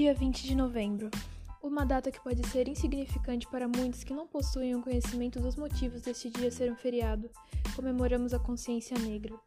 [0.00, 1.10] Dia 20 de novembro.
[1.62, 6.00] Uma data que pode ser insignificante para muitos que não possuem o conhecimento dos motivos
[6.00, 7.30] deste dia ser um feriado.
[7.76, 9.38] Comemoramos a consciência negra.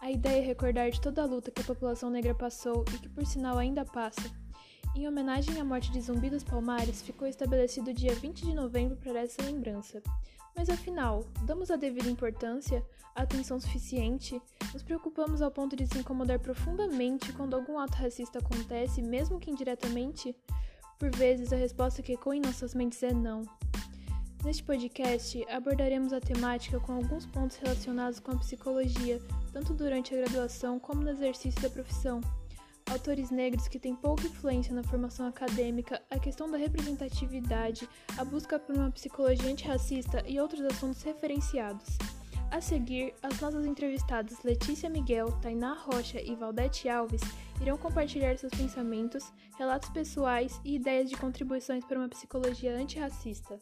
[0.00, 3.10] A ideia é recordar de toda a luta que a população negra passou e que,
[3.10, 4.22] por sinal, ainda passa.
[4.92, 8.96] Em homenagem à morte de Zumbi dos Palmares, ficou estabelecido o dia 20 de novembro
[8.96, 10.02] para essa lembrança.
[10.56, 12.84] Mas afinal, damos a devida importância,
[13.14, 14.42] a atenção suficiente?
[14.72, 19.50] Nos preocupamos ao ponto de se incomodar profundamente quando algum ato racista acontece, mesmo que
[19.50, 20.34] indiretamente?
[20.98, 23.42] Por vezes, a resposta que ecoa em nossas mentes é não.
[24.44, 29.20] Neste podcast, abordaremos a temática com alguns pontos relacionados com a psicologia,
[29.52, 32.20] tanto durante a graduação como no exercício da profissão
[32.90, 38.58] autores negros que têm pouca influência na formação acadêmica, a questão da representatividade, a busca
[38.58, 41.96] por uma psicologia antirracista e outros assuntos referenciados.
[42.50, 47.22] A seguir, as nossas entrevistadas Letícia Miguel, Tainá Rocha e Valdete Alves
[47.60, 53.56] irão compartilhar seus pensamentos, relatos pessoais e ideias de contribuições para uma psicologia antirracista.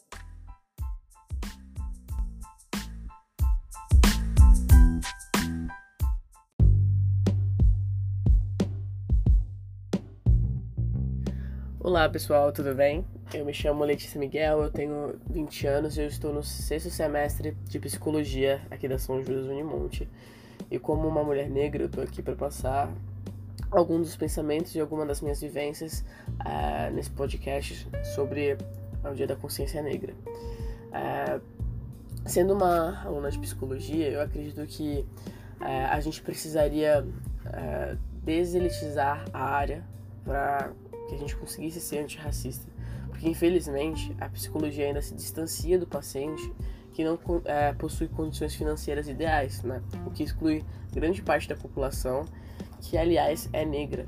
[11.88, 13.02] Olá pessoal, tudo bem?
[13.32, 17.56] Eu me chamo Letícia Miguel, eu tenho 20 anos e eu estou no sexto semestre
[17.64, 20.06] de psicologia aqui da São Judas Unimonte.
[20.70, 22.92] E como uma mulher negra, eu estou aqui para passar
[23.70, 28.58] alguns dos pensamentos e algumas das minhas vivências uh, nesse podcast sobre
[29.02, 30.12] o Dia da Consciência Negra.
[30.92, 31.40] Uh,
[32.26, 35.06] sendo uma aluna de psicologia, eu acredito que
[35.58, 37.02] uh, a gente precisaria
[38.22, 39.82] deselitizar a área
[40.22, 40.70] para
[41.08, 42.70] que a gente conseguisse ser antirracista.
[43.08, 46.52] Porque, infelizmente, a psicologia ainda se distancia do paciente
[46.92, 49.82] que não é, possui condições financeiras ideais, né?
[50.04, 52.24] o que exclui grande parte da população,
[52.80, 54.06] que, aliás, é negra.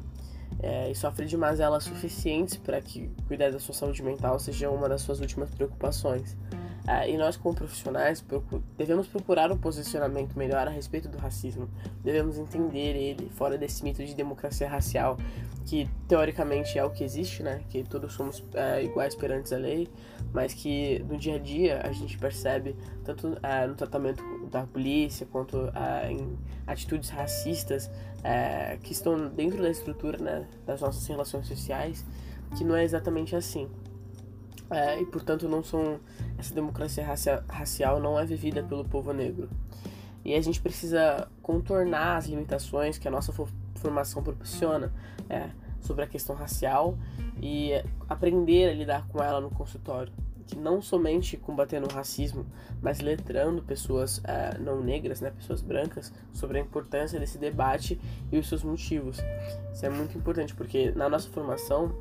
[0.62, 4.88] É, e sofre de mazelas suficientes para que cuidar da sua saúde mental seja uma
[4.88, 6.36] das suas últimas preocupações.
[6.86, 8.24] Ah, e nós, como profissionais,
[8.76, 11.68] devemos procurar um posicionamento melhor a respeito do racismo.
[12.02, 15.16] Devemos entender ele fora desse mito de democracia racial,
[15.66, 17.62] que teoricamente é o que existe, né?
[17.68, 19.88] Que todos somos é, iguais perante a lei,
[20.32, 22.74] mas que no dia a dia a gente percebe,
[23.04, 25.70] tanto é, no tratamento da polícia quanto
[26.08, 26.36] em
[26.66, 27.90] atitudes racistas
[28.82, 32.04] que estão dentro da estrutura né, das nossas relações sociais,
[32.56, 33.68] que não é exatamente assim
[34.70, 36.00] é, e portanto não são
[36.38, 39.48] essa democracia racia, racial não é vivida pelo povo negro
[40.24, 43.32] e a gente precisa contornar as limitações que a nossa
[43.74, 44.92] formação proporciona
[45.28, 46.96] é, sobre a questão racial
[47.40, 47.72] e
[48.08, 50.12] aprender a lidar com ela no consultório
[50.50, 52.44] que não somente combatendo o racismo,
[52.82, 58.00] mas letrando pessoas é, não negras, né, pessoas brancas, sobre a importância desse debate
[58.32, 59.18] e os seus motivos.
[59.72, 61.94] Isso é muito importante porque na nossa formação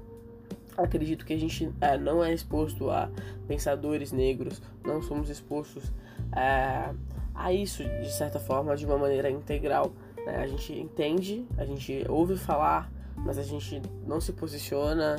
[0.84, 3.10] acredito que a gente é, não é exposto a
[3.48, 5.92] pensadores negros, não somos expostos
[6.36, 6.94] é,
[7.34, 9.92] a isso de certa forma de uma maneira integral.
[10.26, 10.38] Né?
[10.38, 15.18] A gente entende, a gente ouve falar, mas a gente não se posiciona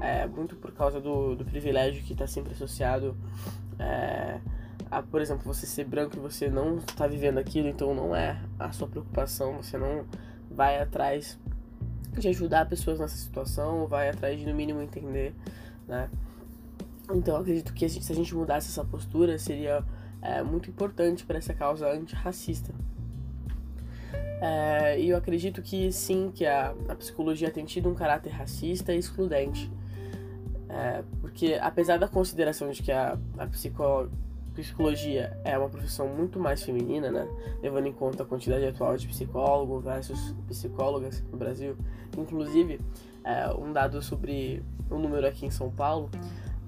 [0.00, 3.16] é, muito por causa do, do privilégio que está sempre associado
[3.78, 4.40] é,
[4.90, 8.40] a, por exemplo, você ser branco e você não está vivendo aquilo, então não é
[8.58, 10.06] a sua preocupação, você não
[10.50, 11.38] vai atrás
[12.18, 15.34] de ajudar pessoas nessa situação, vai atrás de no mínimo entender,
[15.86, 16.10] né?
[17.14, 19.82] Então eu acredito que se a gente mudasse essa postura seria
[20.20, 22.72] é, muito importante para essa causa antirracista.
[24.40, 28.92] É, e eu acredito que sim, que a, a psicologia tem tido um caráter racista
[28.92, 29.70] e excludente.
[30.68, 34.10] É, porque apesar da consideração de que a, a psicóloga
[34.58, 37.28] psicologia é uma profissão muito mais feminina, né?
[37.62, 41.76] Levando em conta a quantidade atual de psicólogos versus psicólogas no Brasil.
[42.16, 42.80] Inclusive,
[43.22, 46.10] é, um dado sobre o número aqui em São Paulo,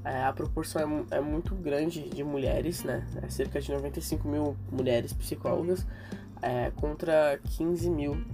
[0.05, 3.05] é, a proporção é, é, muito grande de mulheres, né?
[3.23, 5.85] É cerca de 95 mil mulheres psicólogas
[6.41, 8.25] é, contra 15 mil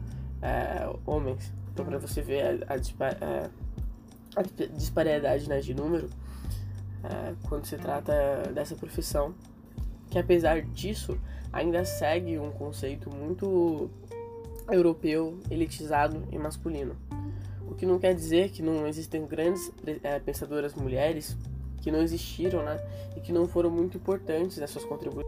[0.42, 1.50] é, homens.
[1.72, 3.50] Então, para você ver a, a, é,
[4.36, 4.42] a
[4.76, 6.10] disparidade né, de número,
[7.04, 9.34] é, quando se trata dessa profissão,
[10.10, 11.18] que apesar disso
[11.52, 13.90] ainda segue um conceito muito
[14.70, 16.96] europeu, elitizado e masculino.
[17.68, 19.72] O que não quer dizer que não existem grandes
[20.02, 21.36] é, pensadoras mulheres
[21.80, 22.80] que não existiram, né,
[23.16, 25.24] e que não foram muito importantes nessas contribuições.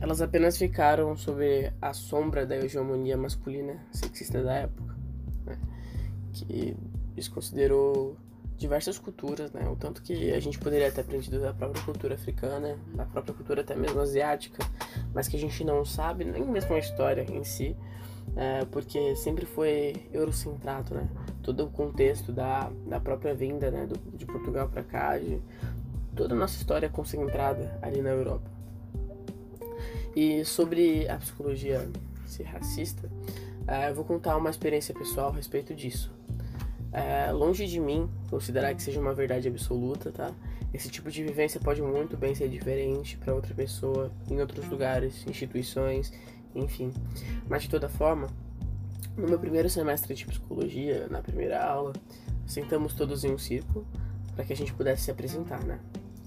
[0.00, 4.94] Elas apenas ficaram sob a sombra da hegemonia masculina sexista da época,
[5.46, 5.58] né,
[6.32, 6.76] que
[7.14, 8.16] desconsiderou
[8.62, 9.68] diversas culturas, né?
[9.68, 13.60] O tanto que a gente poderia ter aprendido da própria cultura africana, da própria cultura
[13.60, 14.64] até mesmo asiática,
[15.12, 17.76] mas que a gente não sabe, nem mesmo a história em si,
[18.36, 21.08] é, porque sempre foi eurocentrado, né?
[21.42, 25.42] Todo o contexto da, da própria vinda né, do, de Portugal para cá, de,
[26.14, 28.48] toda a nossa história é concentrada ali na Europa.
[30.14, 31.88] E sobre a psicologia
[32.26, 33.10] ser racista,
[33.66, 36.12] é, eu vou contar uma experiência pessoal a respeito disso.
[36.92, 40.30] É, longe de mim considerar que seja uma verdade absoluta, tá?
[40.74, 45.26] Esse tipo de vivência pode muito bem ser diferente para outra pessoa, em outros lugares,
[45.26, 46.12] instituições,
[46.54, 46.92] enfim.
[47.48, 48.28] Mas de toda forma,
[49.16, 51.92] no meu primeiro semestre de psicologia, na primeira aula,
[52.46, 53.86] sentamos todos em um círculo
[54.34, 55.78] para que a gente pudesse se apresentar, né?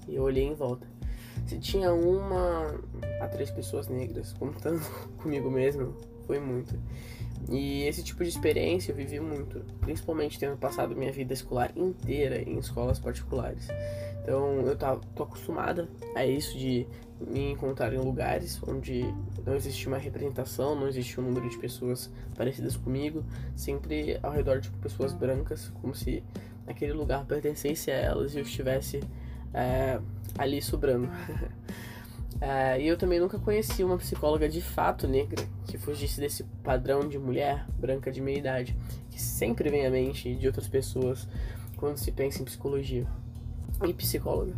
[0.08, 0.86] E eu olhei em volta.
[1.46, 2.80] Se tinha uma
[3.20, 4.80] a três pessoas negras, contando
[5.18, 5.94] comigo mesmo,
[6.26, 6.74] foi muito.
[7.48, 12.42] E esse tipo de experiência eu vivi muito, principalmente tendo passado minha vida escolar inteira
[12.42, 13.68] em escolas particulares.
[14.22, 16.86] Então eu tava, tô acostumada a isso de
[17.20, 19.02] me encontrar em lugares onde
[19.44, 24.60] não existe uma representação, não existe um número de pessoas parecidas comigo, sempre ao redor
[24.60, 26.24] de pessoas brancas, como se
[26.66, 29.00] aquele lugar pertencesse a elas e eu estivesse
[29.54, 30.00] é,
[30.36, 31.08] ali sobrando.
[32.40, 37.08] É, e eu também nunca conheci uma psicóloga de fato negra que fugisse desse padrão
[37.08, 38.76] de mulher branca de meia idade,
[39.10, 41.26] que sempre vem à mente de outras pessoas
[41.76, 43.06] quando se pensa em psicologia
[43.86, 44.54] e psicóloga.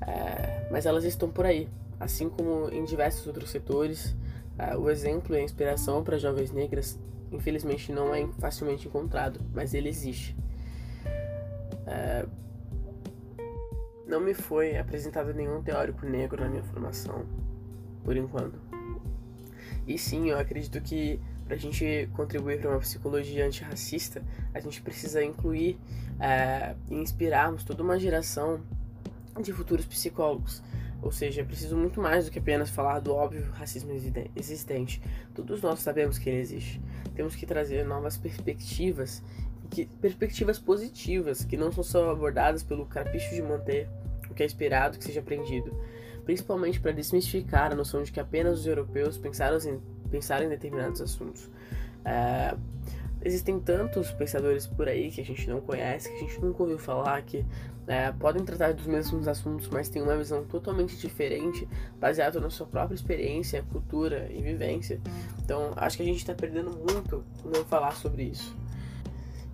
[0.00, 1.68] É, mas elas estão por aí,
[1.98, 4.14] assim como em diversos outros setores.
[4.58, 6.98] É, o exemplo e a inspiração para jovens negras,
[7.30, 10.36] infelizmente, não é facilmente encontrado, mas ele existe.
[14.06, 17.26] Não me foi apresentado nenhum teórico negro na minha formação,
[18.04, 18.58] por enquanto.
[19.86, 24.22] E sim, eu acredito que para a gente contribuir para uma psicologia antirracista,
[24.52, 25.78] a gente precisa incluir
[26.18, 28.60] é, e inspirarmos toda uma geração
[29.40, 30.62] de futuros psicólogos.
[31.02, 33.92] Ou seja, é preciso muito mais do que apenas falar do óbvio racismo
[34.34, 35.00] existente.
[35.34, 36.80] Todos nós sabemos que ele existe.
[37.14, 39.22] Temos que trazer novas perspectivas
[39.66, 43.88] que, perspectivas positivas que não são só abordadas pelo capricho de manter
[44.30, 45.72] o que é esperado que seja aprendido,
[46.24, 49.80] principalmente para desmistificar a noção de que apenas os europeus pensaram em,
[50.10, 51.48] pensaram em determinados assuntos.
[52.04, 52.56] É,
[53.24, 56.78] existem tantos pensadores por aí que a gente não conhece, que a gente nunca ouviu
[56.78, 57.44] falar, que
[57.86, 61.68] é, podem tratar dos mesmos assuntos, mas têm uma visão totalmente diferente,
[62.00, 65.00] baseada na sua própria experiência, cultura e vivência.
[65.44, 68.56] Então, acho que a gente está perdendo muito não falar sobre isso.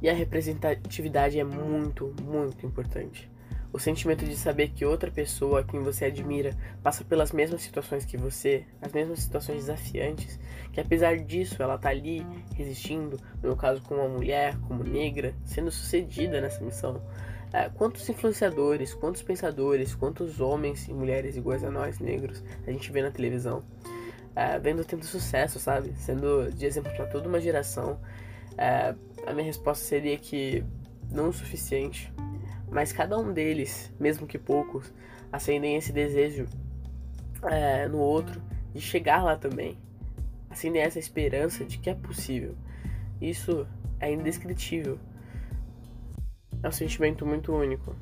[0.02, 3.31] E a representatividade é muito, muito importante.
[3.72, 8.04] O sentimento de saber que outra pessoa a quem você admira passa pelas mesmas situações
[8.04, 10.38] que você, as mesmas situações desafiantes,
[10.72, 15.34] que apesar disso ela tá ali resistindo, no meu caso como uma mulher, como negra,
[15.46, 17.00] sendo sucedida nessa missão.
[17.50, 22.93] É, quantos influenciadores, quantos pensadores, quantos homens e mulheres iguais a nós, negros, a gente
[22.93, 23.62] vê na televisão,
[24.37, 25.94] é, vendo tendo sucesso, sabe?
[25.96, 27.99] Sendo de exemplo para toda uma geração.
[29.26, 30.64] A minha resposta seria que
[31.10, 32.12] não o suficiente,
[32.70, 34.92] mas cada um deles, mesmo que poucos,
[35.30, 36.48] acendem esse desejo
[37.44, 38.42] é, no outro
[38.74, 39.78] de chegar lá também.
[40.50, 42.56] Acendem essa esperança de que é possível.
[43.20, 43.66] Isso
[44.00, 44.98] é indescritível.
[46.62, 47.94] É um sentimento muito único.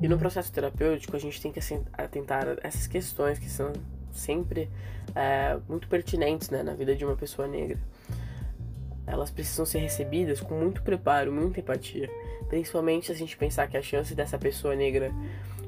[0.00, 1.60] E no processo terapêutico a gente tem que
[1.92, 3.72] atentar a essas questões que são
[4.12, 4.68] sempre
[5.14, 7.78] é, muito pertinentes né, na vida de uma pessoa negra
[9.06, 12.08] elas precisam ser recebidas com muito preparo, muita empatia.
[12.48, 15.12] Principalmente se a gente pensar que a chance dessa pessoa negra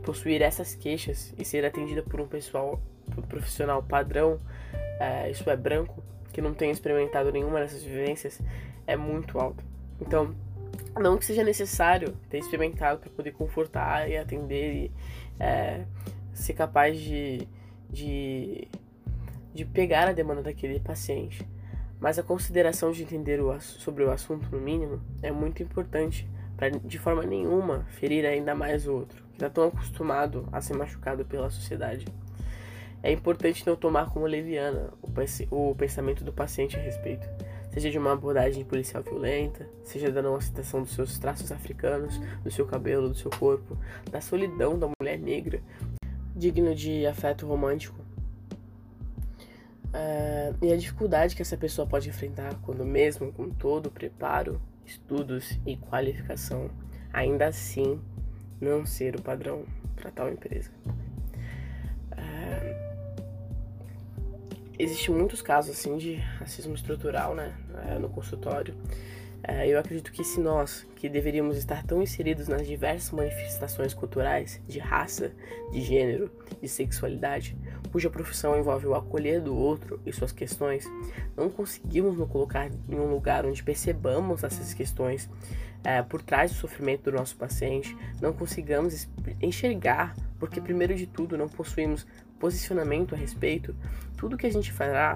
[0.04, 2.80] possuir essas queixas e ser atendida por um pessoal
[3.16, 4.40] um profissional padrão,
[4.98, 8.40] é, isso é branco, que não tenha experimentado nenhuma dessas vivências,
[8.86, 9.62] é muito alta.
[10.00, 10.34] Então,
[10.98, 14.92] não que seja necessário ter experimentado para poder confortar e atender e
[15.38, 15.84] é,
[16.32, 17.46] ser capaz de,
[17.90, 18.68] de,
[19.52, 21.46] de pegar a demanda daquele paciente
[22.04, 26.68] mas a consideração de entender o, sobre o assunto, no mínimo, é muito importante para
[26.68, 31.24] de forma nenhuma ferir ainda mais o outro, que está tão acostumado a ser machucado
[31.24, 32.04] pela sociedade.
[33.02, 34.92] É importante não tomar como leviana
[35.50, 37.26] o, pensamento do paciente a respeito,
[37.72, 42.50] seja de uma abordagem policial violenta, seja da não aceitação dos seus traços africanos, do
[42.50, 43.78] seu cabelo, do seu corpo,
[44.10, 45.62] da solidão da mulher negra,
[46.36, 48.03] digno de afeto romântico
[49.94, 54.60] Uh, e a dificuldade que essa pessoa pode enfrentar quando, mesmo com todo o preparo,
[54.84, 56.68] estudos e qualificação,
[57.12, 58.00] ainda assim
[58.60, 60.70] não ser o padrão para tal empresa.
[62.12, 62.94] Uh,
[64.76, 68.74] Existem muitos casos assim de racismo estrutural né, uh, no consultório.
[69.46, 74.58] Uh, eu acredito que se nós, que deveríamos estar tão inseridos nas diversas manifestações culturais
[74.66, 75.32] de raça,
[75.70, 76.30] de gênero,
[76.62, 77.54] de sexualidade,
[77.92, 80.90] cuja profissão envolve o acolher do outro e suas questões,
[81.36, 85.28] não conseguimos nos colocar em um lugar onde percebamos essas questões
[85.84, 89.06] é, por trás do sofrimento do nosso paciente, não consigamos
[89.42, 92.06] enxergar, porque primeiro de tudo não possuímos
[92.40, 93.76] posicionamento a respeito,
[94.16, 95.14] tudo que a gente fará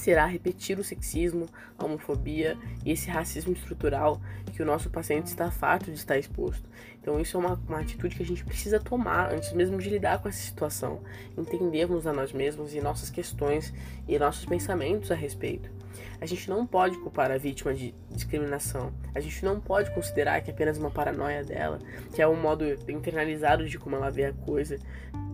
[0.00, 1.46] será repetir o sexismo,
[1.78, 4.20] a homofobia e esse racismo estrutural
[4.52, 6.68] que o nosso paciente está farto de estar exposto.
[7.00, 10.20] Então isso é uma, uma atitude que a gente precisa tomar antes mesmo de lidar
[10.20, 11.02] com essa situação,
[11.36, 13.72] entendermos a nós mesmos e nossas questões
[14.08, 15.70] e nossos pensamentos a respeito.
[16.20, 18.92] A gente não pode culpar a vítima de discriminação.
[19.14, 21.78] A gente não pode considerar que é apenas uma paranoia dela,
[22.14, 24.78] que é um modo internalizado de como ela vê a coisa,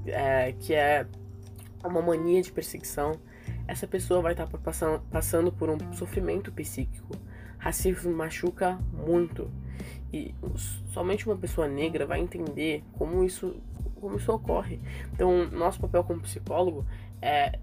[0.06, 1.06] é, que é
[1.85, 3.20] uma mania de perseguição
[3.66, 7.16] essa pessoa vai estar passando, passando por um sofrimento psíquico.
[7.58, 9.50] Racismo machuca muito.
[10.12, 10.35] E
[10.92, 13.56] somente uma pessoa negra vai entender como isso,
[14.00, 14.80] como isso ocorre.
[15.12, 16.87] Então, nosso papel como psicólogo
[17.20, 17.58] é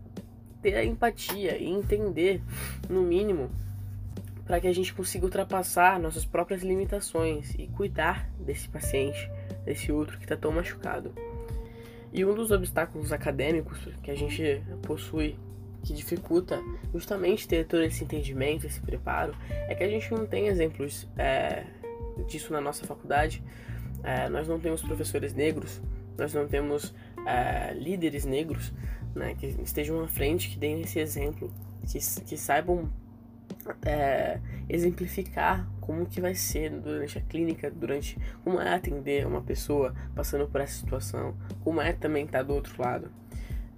[0.62, 2.41] ter a empatia e entender,
[2.89, 3.50] no mínimo,
[4.45, 9.29] para que a gente consiga ultrapassar nossas próprias limitações e cuidar desse paciente,
[9.65, 11.13] desse outro que está tão machucado.
[12.12, 15.38] E um dos obstáculos acadêmicos que a gente possui
[15.84, 16.63] que dificulta
[16.94, 21.66] justamente ter todo esse entendimento, esse preparo, é que a gente não tem exemplos é,
[22.28, 23.44] disso na nossa faculdade.
[24.04, 25.82] É, nós não temos professores negros,
[26.18, 26.94] nós não temos
[27.25, 28.74] é, líderes negros
[29.13, 31.52] né, que estejam à frente, que deem esse exemplo,
[31.86, 32.90] que, que saibam
[33.86, 39.94] é, exemplificar como que vai ser durante a clínica, durante como é atender uma pessoa
[40.16, 43.12] passando por essa situação, como é também estar do outro lado.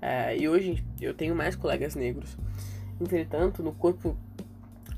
[0.08, 2.38] É, e hoje eu tenho mais colegas negros.
[3.02, 4.16] Entretanto, no corpo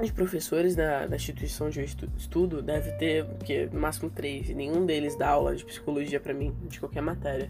[0.03, 1.81] de professores da, da instituição de
[2.17, 6.33] estudo deve ter que, no máximo três, e nenhum deles dá aula de psicologia para
[6.33, 7.49] mim, de qualquer matéria.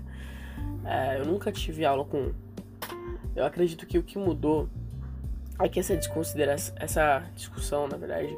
[0.86, 2.32] É, eu nunca tive aula com.
[3.36, 4.70] Eu acredito que o que mudou
[5.60, 8.38] é que essa desconsideração, essa discussão, na verdade,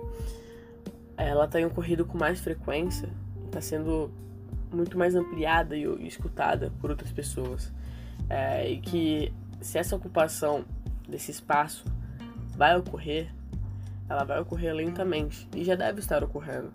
[1.17, 3.09] ela tem ocorrido com mais frequência,
[3.47, 4.09] está sendo
[4.71, 7.69] muito mais ampliada e, e escutada por outras pessoas
[8.29, 10.63] é, e que se essa ocupação
[11.07, 11.85] desse espaço
[12.55, 13.33] vai ocorrer,
[14.07, 16.71] ela vai ocorrer lentamente e já deve estar ocorrendo.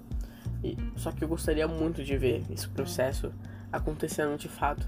[0.63, 3.33] E, só que eu gostaria muito de ver esse processo
[3.71, 4.87] acontecendo de fato,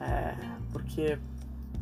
[0.00, 0.34] é,
[0.72, 1.18] porque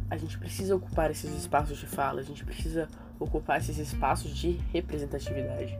[0.08, 4.52] a gente precisa ocupar esses espaços de fala, a gente precisa ocupar esses espaços de
[4.72, 5.78] representatividade.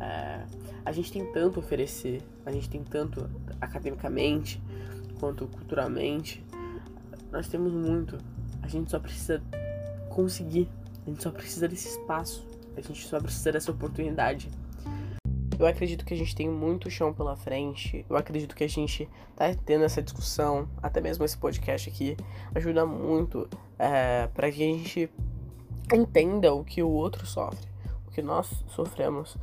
[0.00, 0.44] É,
[0.84, 4.60] a gente tem tanto a oferecer, a gente tem tanto academicamente
[5.18, 6.44] quanto culturalmente
[7.32, 8.18] nós temos muito.
[8.62, 9.42] A gente só precisa
[10.10, 10.68] conseguir.
[11.06, 12.46] A gente só precisa desse espaço.
[12.76, 14.50] A gente só precisa dessa oportunidade.
[15.58, 18.04] Eu acredito que a gente tem muito chão pela frente.
[18.08, 22.16] Eu acredito que a gente tá tendo essa discussão, até mesmo esse podcast aqui,
[22.54, 23.48] ajuda muito
[23.78, 25.10] é, para que a gente
[25.92, 27.68] entenda o que o outro sofre,
[28.06, 29.36] o que nós sofremos.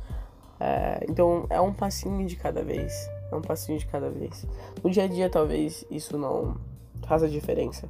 [0.58, 3.08] É, então é um passinho de cada vez.
[3.32, 4.46] É um passinho de cada vez.
[4.82, 6.56] No dia a dia, talvez isso não
[7.06, 7.88] faz a diferença.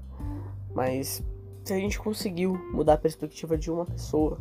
[0.75, 1.23] Mas
[1.65, 4.39] se a gente conseguiu mudar a perspectiva de uma pessoa,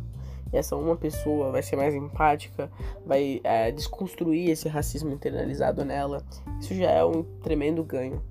[0.52, 2.70] e essa uma pessoa vai ser mais empática,
[3.06, 6.24] vai é, desconstruir esse racismo internalizado nela,
[6.60, 8.22] isso já é um tremendo ganho.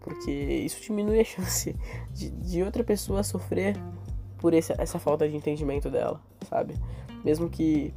[0.00, 1.76] Porque isso diminui a chance
[2.12, 3.76] de, de outra pessoa sofrer
[4.38, 6.74] por esse, essa falta de entendimento dela, sabe?
[7.24, 7.92] Mesmo que,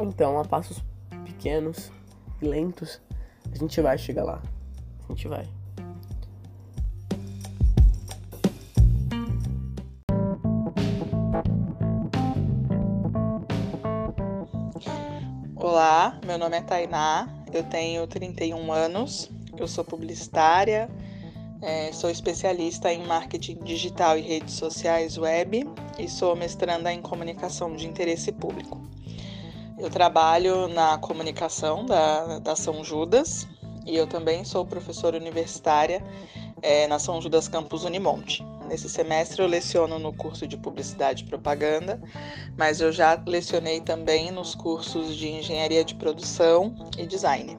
[0.00, 0.82] então, a passos
[1.24, 1.92] pequenos
[2.40, 3.00] e lentos,
[3.52, 4.42] a gente vai chegar lá.
[5.04, 5.44] A gente vai.
[15.86, 20.88] Olá, meu nome é Tainá, eu tenho 31 anos, eu sou publicitária,
[21.60, 27.76] é, sou especialista em marketing digital e redes sociais web e sou mestranda em comunicação
[27.76, 28.80] de interesse público.
[29.78, 33.46] Eu trabalho na comunicação da, da São Judas
[33.84, 36.02] e eu também sou professora universitária
[36.62, 38.42] é, na São Judas Campus Unimonte.
[38.74, 42.02] Nesse semestre eu leciono no curso de Publicidade e Propaganda,
[42.56, 47.56] mas eu já lecionei também nos cursos de Engenharia de Produção e Design.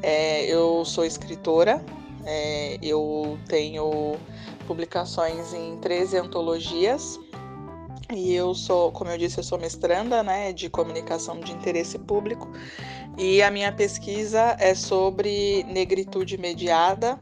[0.00, 1.84] É, eu sou escritora,
[2.24, 4.14] é, eu tenho
[4.68, 7.18] publicações em 13 antologias
[8.14, 12.48] e eu sou, como eu disse, eu sou mestranda né, de comunicação de interesse público
[13.18, 17.18] e a minha pesquisa é sobre negritude mediada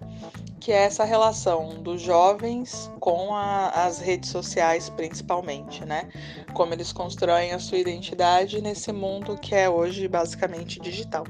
[0.60, 6.08] que é essa relação dos jovens com a, as redes sociais, principalmente, né?
[6.54, 11.24] Como eles constroem a sua identidade nesse mundo que é hoje basicamente digital.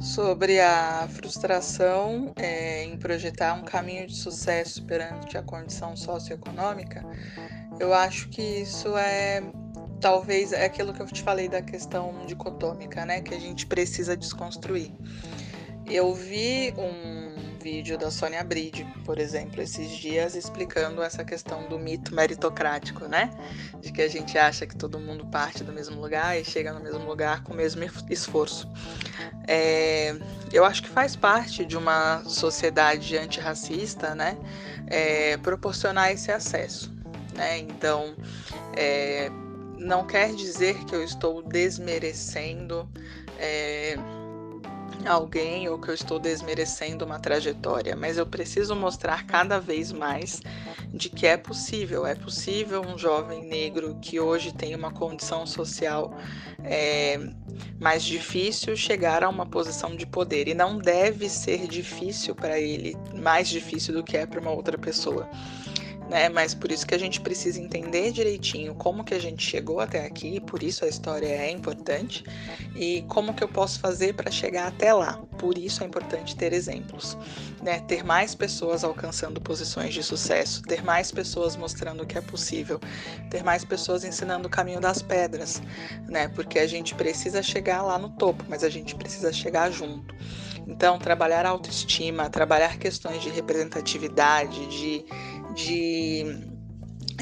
[0.00, 7.02] sobre a frustração é, em projetar um caminho de sucesso perante a condição socioeconômica,
[7.80, 9.42] eu acho que isso é
[10.00, 14.14] talvez é aquilo que eu te falei da questão dicotômica, né, que a gente precisa
[14.14, 14.92] desconstruir.
[15.86, 21.78] Eu vi um vídeo da Sônia Bride, por exemplo, esses dias explicando essa questão do
[21.78, 23.30] mito meritocrático, né?
[23.80, 26.80] De que a gente acha que todo mundo parte do mesmo lugar e chega no
[26.80, 28.70] mesmo lugar com o mesmo esforço.
[29.48, 30.14] É,
[30.52, 34.36] eu acho que faz parte de uma sociedade antirracista, né?
[34.86, 36.92] É, proporcionar esse acesso,
[37.34, 37.60] né?
[37.60, 38.14] Então,
[38.76, 39.30] é,
[39.78, 42.86] não quer dizer que eu estou desmerecendo.
[43.38, 43.96] É,
[45.06, 50.42] alguém ou que eu estou desmerecendo uma trajetória, mas eu preciso mostrar cada vez mais
[50.92, 52.06] de que é possível.
[52.06, 56.16] É possível um jovem negro que hoje tem uma condição social
[56.62, 57.18] é,
[57.80, 62.96] mais difícil chegar a uma posição de poder e não deve ser difícil para ele,
[63.14, 65.28] mais difícil do que é para uma outra pessoa
[66.14, 66.28] né?
[66.28, 70.06] Mas por isso que a gente precisa entender direitinho como que a gente chegou até
[70.06, 72.22] aqui, por isso a história é importante
[72.76, 75.14] e como que eu posso fazer para chegar até lá.
[75.36, 77.18] Por isso é importante ter exemplos,
[77.60, 77.80] né?
[77.80, 82.78] Ter mais pessoas alcançando posições de sucesso, ter mais pessoas mostrando que é possível,
[83.28, 85.60] ter mais pessoas ensinando o caminho das pedras,
[86.08, 86.28] né?
[86.28, 90.14] Porque a gente precisa chegar lá no topo, mas a gente precisa chegar junto.
[90.66, 95.04] Então, trabalhar autoestima, trabalhar questões de representatividade, de
[95.54, 96.24] de,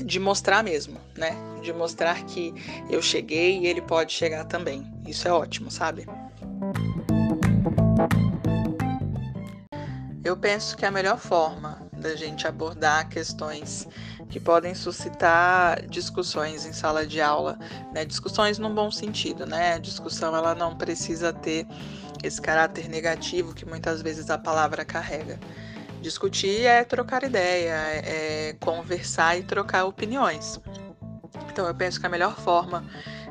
[0.05, 1.37] de mostrar mesmo, né?
[1.63, 2.55] De mostrar que
[2.91, 4.91] eu cheguei e ele pode chegar também.
[5.07, 6.07] Isso é ótimo, sabe?
[10.25, 13.87] Eu penso que a melhor forma da gente abordar questões
[14.29, 17.59] que podem suscitar discussões em sala de aula,
[17.93, 18.05] né?
[18.05, 19.75] Discussões num bom sentido, né?
[19.75, 21.67] A discussão ela não precisa ter
[22.23, 25.39] esse caráter negativo que muitas vezes a palavra carrega.
[26.03, 30.61] Discutir é trocar ideia, é, é conversar e trocar opiniões.
[31.49, 32.85] Então, eu penso que a melhor forma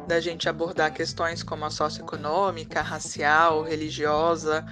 [0.07, 4.65] da gente abordar questões como a socioeconômica, racial, religiosa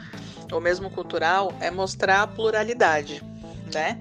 [0.51, 3.21] ou mesmo cultural é mostrar a pluralidade,
[3.73, 3.99] né?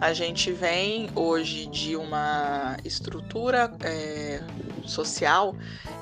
[0.00, 4.40] A gente vem hoje de uma estrutura é,
[4.86, 5.56] social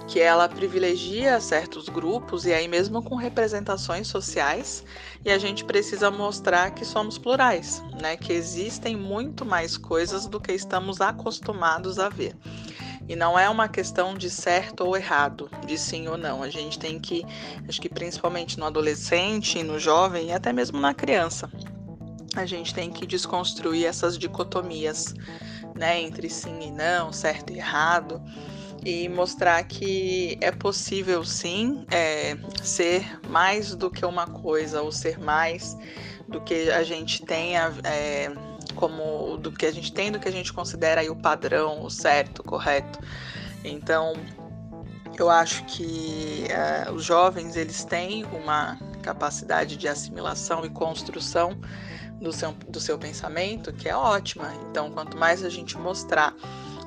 [0.06, 4.85] que ela privilegia certos grupos e aí mesmo com representações sociais
[5.24, 8.18] e a gente precisa mostrar que somos plurais, né?
[8.18, 12.37] Que existem muito mais coisas do que estamos acostumados a ver.
[13.09, 16.42] E não é uma questão de certo ou errado, de sim ou não.
[16.42, 17.24] A gente tem que,
[17.68, 21.50] acho que principalmente no adolescente, no jovem e até mesmo na criança,
[22.40, 25.14] a gente tem que desconstruir essas dicotomias,
[25.75, 28.22] né, entre sim e não, certo e errado,
[28.85, 35.18] e mostrar que é possível sim é, ser mais do que uma coisa, ou ser
[35.18, 35.77] mais
[36.29, 37.72] do que a gente tenha.
[37.85, 38.31] É,
[38.77, 41.90] como do que a gente tem, do que a gente considera aí o padrão, o
[41.90, 43.01] certo, o correto.
[43.64, 44.12] Então,
[45.18, 51.59] eu acho que é, os jovens eles têm uma capacidade de assimilação e construção
[52.20, 54.52] do seu, do seu pensamento, que é ótima.
[54.70, 56.35] Então, quanto mais a gente mostrar,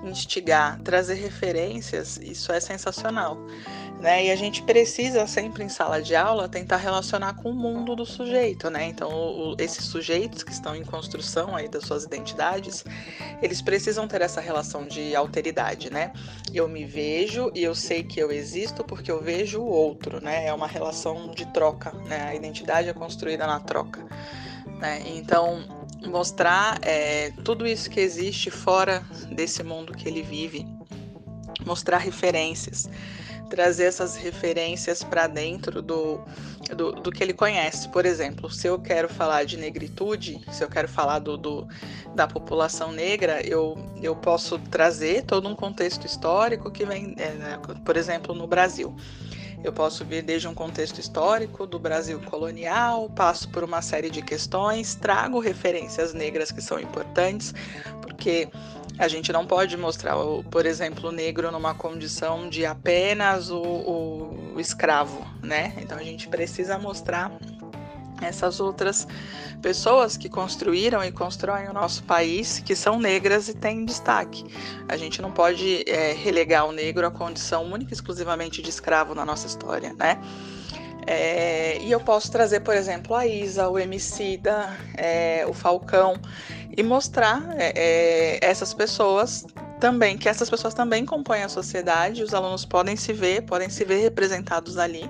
[0.03, 3.37] instigar, trazer referências, isso é sensacional.
[3.99, 4.27] Né?
[4.27, 8.05] E a gente precisa sempre em sala de aula tentar relacionar com o mundo do
[8.05, 8.85] sujeito, né?
[8.85, 12.85] Então, o, esses sujeitos que estão em construção aí das suas identidades,
[13.41, 16.13] eles precisam ter essa relação de alteridade, né?
[16.53, 20.47] Eu me vejo e eu sei que eu existo porque eu vejo o outro, né?
[20.47, 22.29] É uma relação de troca, né?
[22.29, 24.07] A identidade é construída na troca.
[24.79, 25.03] Né?
[25.05, 25.63] Então,
[26.07, 30.65] mostrar é, tudo isso que existe fora desse mundo que ele vive,
[31.65, 32.89] mostrar referências,
[33.49, 36.21] trazer essas referências para dentro do,
[36.75, 37.89] do, do, que ele conhece.
[37.89, 41.67] Por exemplo, se eu quero falar de negritude, se eu quero falar do, do,
[42.15, 47.59] da população negra, eu, eu posso trazer todo um contexto histórico que vem, é, né,
[47.83, 48.95] por exemplo, no Brasil.
[49.63, 54.21] Eu posso vir desde um contexto histórico do Brasil colonial, passo por uma série de
[54.21, 57.53] questões, trago referências negras que são importantes,
[58.01, 58.49] porque
[58.97, 60.15] a gente não pode mostrar,
[60.51, 65.73] por exemplo, o negro numa condição de apenas o, o, escravo, né?
[65.77, 67.31] Então a gente precisa mostrar
[68.21, 69.07] essas outras
[69.61, 74.45] pessoas que construíram e constroem o nosso país, que são negras e têm destaque.
[74.87, 79.13] A gente não pode é, relegar o negro à condição única e exclusivamente de escravo
[79.13, 80.19] na nossa história, né?
[81.07, 86.15] É, e eu posso trazer, por exemplo, a Isa, o Emicida, é, o Falcão,
[86.77, 89.45] e mostrar é, é, essas pessoas
[89.79, 93.83] também, que essas pessoas também compõem a sociedade, os alunos podem se ver, podem se
[93.85, 95.09] ver representados ali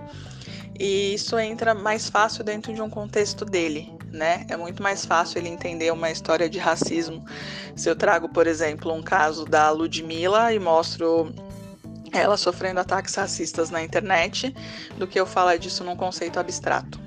[0.79, 4.45] e isso entra mais fácil dentro de um contexto dele, né?
[4.49, 7.23] É muito mais fácil ele entender uma história de racismo
[7.75, 11.33] se eu trago, por exemplo, um caso da Ludmilla e mostro
[12.11, 14.53] ela sofrendo ataques racistas na internet,
[14.97, 16.99] do que eu falar disso num conceito abstrato.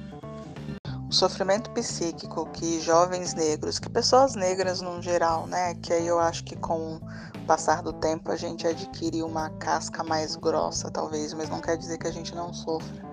[1.08, 6.18] O sofrimento psíquico que jovens negros, que pessoas negras no geral, né, que aí eu
[6.18, 7.00] acho que com o
[7.46, 11.98] passar do tempo a gente adquire uma casca mais grossa, talvez, mas não quer dizer
[11.98, 13.11] que a gente não sofra.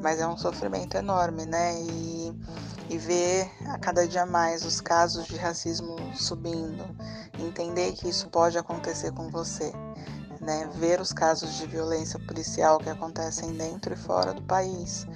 [0.00, 1.74] Mas é um sofrimento enorme, né?
[1.80, 2.32] E,
[2.90, 6.84] e ver a cada dia mais os casos de racismo subindo,
[7.38, 9.72] entender que isso pode acontecer com você
[10.40, 10.68] né?
[10.74, 15.06] Ver os casos de violência policial que acontecem dentro e fora do país,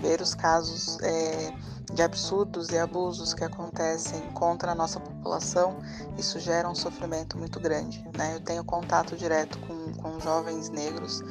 [0.00, 1.52] ver os casos é,
[1.92, 5.78] de absurdos e abusos que acontecem contra a nossa população,
[6.16, 8.34] isso gera um sofrimento muito grande, né?
[8.34, 11.22] Eu tenho contato direto com, com jovens negros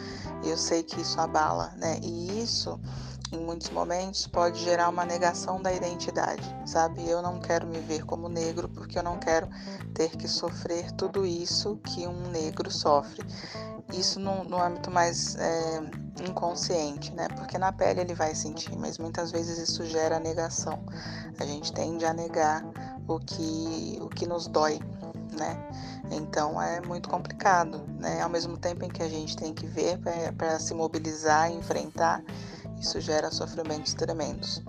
[0.44, 2.00] e eu sei que isso abala, né?
[2.04, 2.80] E isso
[3.32, 7.08] em muitos momentos pode gerar uma negação da identidade, sabe?
[7.08, 9.48] Eu não quero me ver como negro porque eu não quero
[9.94, 13.26] ter que sofrer tudo isso que um negro sofre.
[13.94, 15.82] Isso no, no âmbito mais é,
[16.42, 17.28] inconsciente, né?
[17.36, 20.84] Porque na pele ele vai sentir, mas muitas vezes isso gera negação.
[21.40, 22.66] A gente tende a negar
[23.08, 24.80] o que, o que nos dói,
[25.38, 25.56] né?
[26.10, 28.22] Então é muito complicado, né?
[28.22, 30.00] Ao mesmo tempo em que a gente tem que ver
[30.36, 32.24] para se mobilizar e enfrentar
[32.80, 34.64] isso gera sofrimentos tremendos.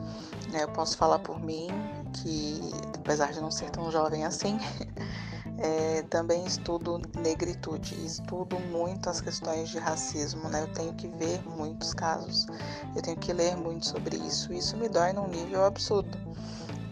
[0.52, 1.68] Eu posso falar por mim
[2.12, 2.60] que,
[2.94, 4.58] apesar de não ser tão jovem assim,
[5.62, 10.62] é, também estudo negritude, estudo muito as questões de racismo, né?
[10.62, 12.46] Eu tenho que ver muitos casos,
[12.96, 14.52] eu tenho que ler muito sobre isso.
[14.52, 16.18] Isso me dói num nível absurdo.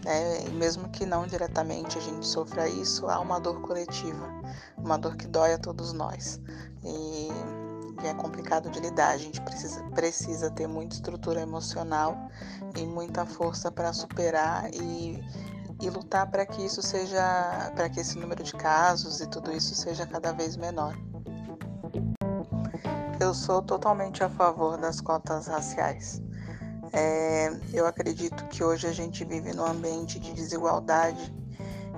[0.05, 0.45] Né?
[0.47, 4.27] E mesmo que não diretamente a gente sofra isso, há uma dor coletiva,
[4.77, 6.39] uma dor que dói a todos nós.
[6.83, 7.27] E
[8.07, 9.09] é complicado de lidar.
[9.09, 12.17] A gente precisa, precisa ter muita estrutura emocional
[12.75, 15.21] e muita força para superar e,
[15.81, 19.73] e lutar para que isso seja, para que esse número de casos e tudo isso
[19.75, 20.95] seja cada vez menor.
[23.19, 26.21] Eu sou totalmente a favor das cotas raciais.
[26.93, 31.33] É, eu acredito que hoje a gente vive num ambiente de desigualdade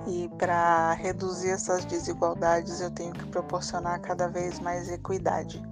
[0.06, 5.62] e para reduzir essas desigualdades eu tenho que proporcionar cada vez mais equidade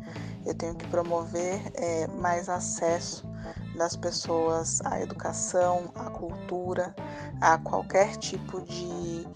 [0.44, 3.27] eu tenho que promover é, mais acesso
[3.77, 6.95] das pessoas à educação, à cultura,
[7.41, 9.27] a qualquer tipo de,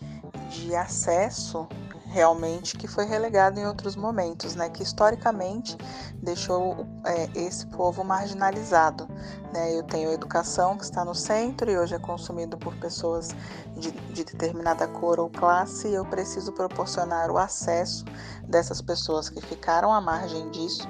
[0.51, 1.69] de acesso
[2.17, 4.71] realmente que foi relegado em outros momentos, né?
[4.71, 5.77] Que historicamente
[6.23, 9.07] deixou é, esse povo marginalizado.
[9.53, 9.79] Né?
[9.79, 13.37] Eu tenho educação que está no centro e hoje é consumido por pessoas
[13.77, 15.89] de, de determinada cor ou classe.
[15.89, 18.05] E eu preciso proporcionar o acesso
[18.49, 20.89] dessas pessoas que ficaram à margem disso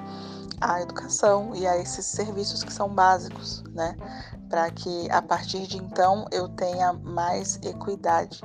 [0.60, 3.96] à educação e a esses serviços que são básicos, né?
[4.48, 8.40] Para que a partir de então eu tenha mais equidade,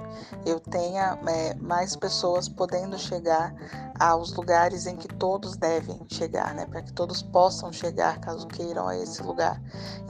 [0.45, 3.54] eu tenha é, mais pessoas podendo chegar
[4.00, 6.65] aos lugares em que todos devem chegar, né?
[6.65, 9.62] Para que todos possam chegar caso queiram a esse lugar.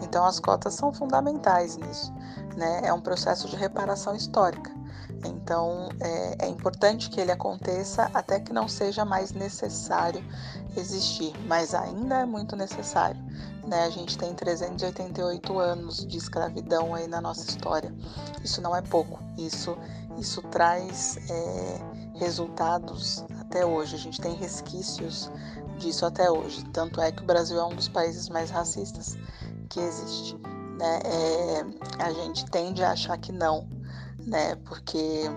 [0.01, 2.13] Então as cotas são fundamentais nisso,
[2.55, 2.81] né?
[2.83, 4.71] É um processo de reparação histórica.
[5.25, 10.23] Então é, é, importante que ele aconteça até que não seja mais necessário
[10.75, 13.21] existir, mas ainda é muito necessário.
[13.67, 13.83] Né?
[13.83, 17.93] A gente tem 388 anos de escravidão aí na nossa história.
[18.43, 19.19] Isso não é pouco.
[19.37, 19.77] Isso,
[20.17, 21.79] isso traz é,
[22.15, 23.95] resultados até hoje.
[23.95, 25.31] A gente tem resquícios
[25.77, 26.63] disso até hoje.
[26.65, 29.17] Tanto é que o Brasil é um dos países mais racistas
[29.69, 30.35] que existe.
[30.77, 30.99] Né?
[31.05, 33.67] É, a gente tende a achar que não,
[34.25, 34.55] né?
[34.65, 35.29] Porque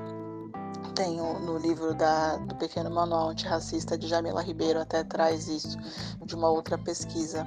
[0.94, 5.76] tem no livro da, do Pequeno Manual Antirracista de Jamila Ribeiro até traz isso,
[6.24, 7.44] de uma outra pesquisa,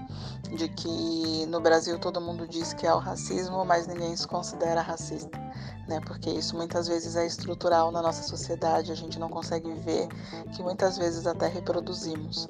[0.55, 4.81] de que no Brasil todo mundo diz que é o racismo, mas ninguém se considera
[4.81, 5.39] racista,
[5.87, 6.01] né?
[6.05, 10.09] Porque isso muitas vezes é estrutural na nossa sociedade, a gente não consegue ver
[10.53, 12.49] que muitas vezes até reproduzimos,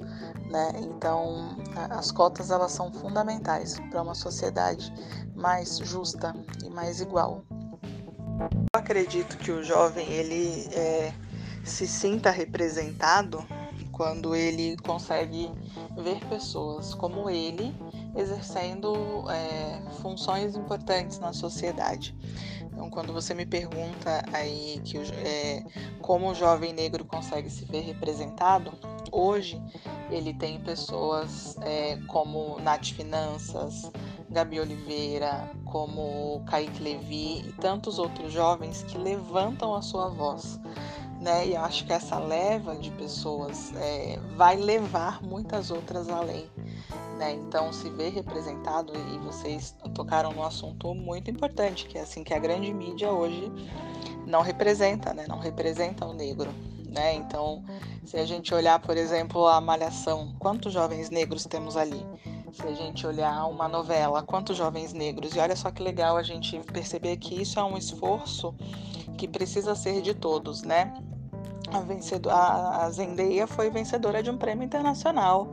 [0.50, 0.72] né?
[0.80, 1.56] Então,
[1.90, 4.92] as cotas elas são fundamentais para uma sociedade
[5.36, 7.44] mais justa e mais igual.
[8.38, 11.12] Eu acredito que o jovem ele é,
[11.64, 13.44] se sinta representado
[13.90, 15.50] quando ele consegue
[15.96, 17.74] ver pessoas como ele
[18.16, 22.14] exercendo é, funções importantes na sociedade.
[22.62, 25.64] Então, quando você me pergunta aí que é,
[26.00, 28.72] como o jovem negro consegue se ver representado,
[29.10, 29.60] hoje
[30.10, 33.90] ele tem pessoas é, como Nath Finanças,
[34.30, 40.60] Gabi Oliveira, como Kaique Levi e tantos outros jovens que levantam a sua voz.
[41.20, 41.48] Né?
[41.48, 46.46] E acho que essa leva de pessoas é, vai levar muitas outras além.
[47.18, 47.32] Né?
[47.34, 52.32] Então, se ver representado, e vocês tocaram num assunto muito importante, que é assim que
[52.32, 53.50] a grande mídia hoje
[54.26, 55.24] não representa, né?
[55.26, 56.50] não representa o negro.
[56.86, 57.14] Né?
[57.14, 57.64] Então,
[58.04, 62.04] se a gente olhar, por exemplo, a Malhação, quantos jovens negros temos ali?
[62.52, 65.34] Se a gente olhar uma novela, quantos jovens negros?
[65.34, 68.54] E olha só que legal a gente perceber que isso é um esforço
[69.16, 70.94] que precisa ser de todos, né?
[71.72, 75.52] A, vencedora, a Zendaya foi vencedora de um prêmio internacional.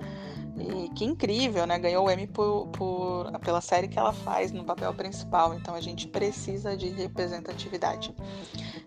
[0.58, 1.78] E que incrível, né?
[1.78, 5.54] Ganhou o Emmy por, por, pela série que ela faz no papel principal.
[5.54, 8.16] Então a gente precisa de representatividade.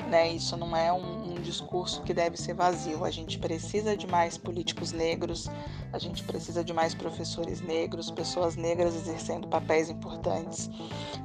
[0.09, 0.33] Né?
[0.33, 3.05] Isso não é um, um discurso que deve ser vazio.
[3.05, 5.51] A gente precisa de mais políticos negros,
[5.93, 10.71] a gente precisa de mais professores negros, pessoas negras exercendo papéis importantes.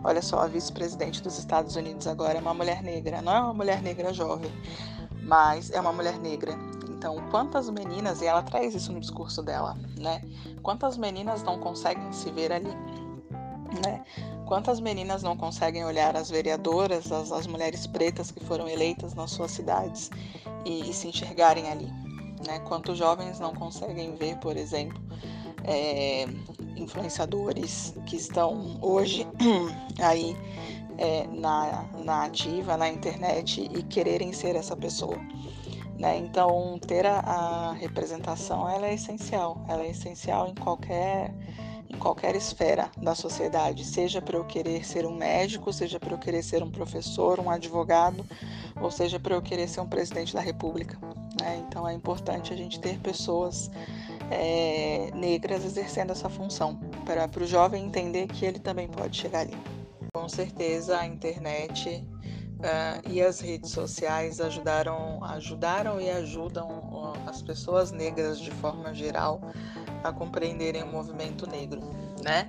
[0.04, 3.22] Olha só, a vice-presidente dos Estados Unidos agora é uma mulher negra.
[3.22, 4.52] Não é uma mulher negra jovem,
[5.22, 6.58] mas é uma mulher negra
[7.04, 10.22] então, quantas meninas, e ela traz isso no discurso dela, né?
[10.62, 12.70] Quantas meninas não conseguem se ver ali,
[13.82, 14.04] né?
[14.46, 19.32] Quantas meninas não conseguem olhar as vereadoras, as, as mulheres pretas que foram eleitas nas
[19.32, 20.10] suas cidades
[20.66, 21.92] e, e se enxergarem ali,
[22.46, 22.60] né?
[22.68, 25.02] Quantos jovens não conseguem ver, por exemplo,
[25.64, 26.28] é,
[26.76, 29.28] influenciadores que estão hoje
[30.02, 30.36] aí
[30.98, 35.18] é, na, na ativa, na internet e quererem ser essa pessoa.
[35.98, 36.18] Né?
[36.18, 39.64] Então, ter a, a, representação ela é essencial.
[39.68, 41.34] Ela é essencial em qualquer,
[42.00, 46.44] qualquer esfera da sociedade, seja para eu querer ser um médico, seja para eu querer
[46.44, 48.26] ser um professor, um advogado,
[48.82, 50.98] ou seja para eu querer ser um presidente da República.
[51.40, 51.64] Né?
[51.68, 53.70] Então, é importante a gente ter pessoas
[54.30, 56.76] é, negras exercendo essa função,
[57.06, 59.58] para, para o jovem entender que ele também pode chegar ali.
[60.14, 62.06] Com certeza, a internet
[62.64, 68.94] Uh, e as redes sociais ajudaram, ajudaram e ajudam uh, as pessoas negras de forma
[68.94, 69.42] geral
[70.04, 71.82] a compreenderem o movimento negro,
[72.24, 72.48] né?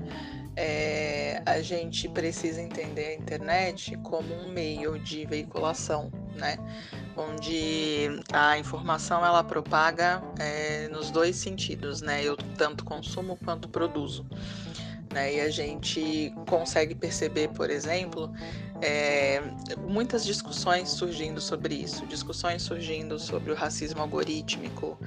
[0.56, 6.58] É, a gente precisa entender a internet como um meio de veiculação, né?
[7.16, 12.22] Onde a informação ela propaga é, nos dois sentidos, né?
[12.22, 14.26] Eu tanto consumo quanto produzo.
[15.12, 15.34] Né?
[15.34, 18.32] E a gente consegue perceber, por exemplo,
[18.82, 19.40] é,
[19.86, 24.98] muitas discussões surgindo sobre isso, discussões surgindo sobre o racismo algorítmico.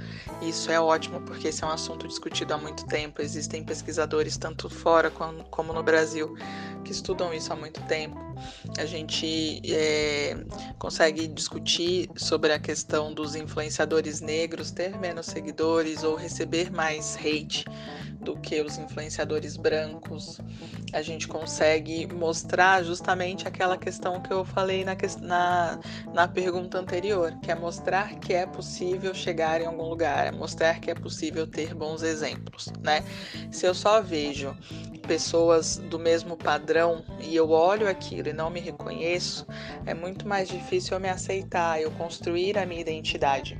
[0.41, 3.21] Isso é ótimo porque esse é um assunto discutido há muito tempo.
[3.21, 6.36] Existem pesquisadores tanto fora como no Brasil
[6.88, 8.17] que estudam isso há muito tempo.
[8.80, 10.38] A gente é,
[10.80, 17.65] consegue discutir sobre a questão dos influenciadores negros ter menos seguidores ou receber mais hate
[18.21, 20.39] do que os influenciadores brancos.
[20.93, 25.80] A gente consegue mostrar justamente aquela questão que eu falei na, na,
[26.13, 30.80] na pergunta anterior, que é mostrar que é possível chegar em algum lugar, é mostrar
[30.80, 33.04] que é possível ter bons exemplos, né?
[33.52, 34.56] Se eu só vejo
[35.08, 36.76] pessoas do mesmo padrão
[37.19, 39.45] e eu olho aquilo e não me reconheço,
[39.85, 43.57] é muito mais difícil eu me aceitar, eu construir a minha identidade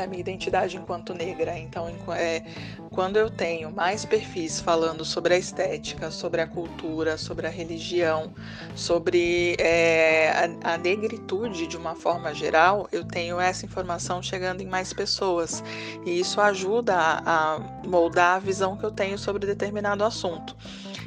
[0.00, 1.58] a minha identidade enquanto negra.
[1.58, 2.42] Então, é,
[2.90, 8.32] quando eu tenho mais perfis falando sobre a estética, sobre a cultura, sobre a religião,
[8.76, 10.30] sobre é,
[10.62, 15.64] a, a, negritude de uma forma geral, eu tenho essa informação chegando em mais pessoas.
[16.06, 20.56] E isso ajuda a, a moldar a visão que eu tenho sobre determinado assunto.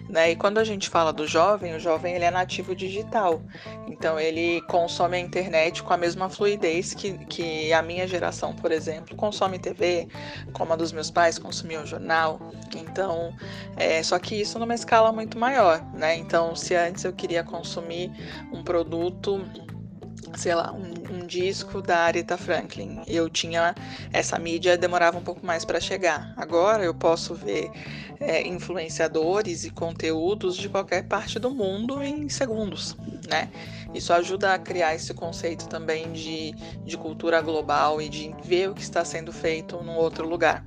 [0.08, 0.32] Né?
[0.32, 3.42] E quando a gente fala do jovem, o jovem ele é nativo digital.
[3.88, 8.72] Então ele consome a internet com a mesma fluidez que, que a minha geração, por
[8.72, 10.08] exemplo, consome TV,
[10.54, 12.40] como a dos meus pais consumiam jornal.
[12.76, 13.34] Então,
[13.78, 16.16] é, só que isso numa escala muito maior, né?
[16.16, 18.12] Então, se antes eu queria consumir
[18.52, 19.44] um produto
[20.36, 23.02] sei lá, um, um, disco da Aretha Franklin.
[23.08, 23.76] Eu tinha
[24.12, 26.34] essa mídia demorava um pouco mais para chegar.
[26.38, 27.72] Agora eu posso ver
[28.20, 32.96] é, influenciadores e conteúdos de qualquer parte do mundo em segundos,
[33.28, 33.50] né?
[33.94, 36.52] Isso ajuda a criar esse conceito também de,
[36.84, 40.66] de cultura global e de ver o que está sendo feito num outro lugar.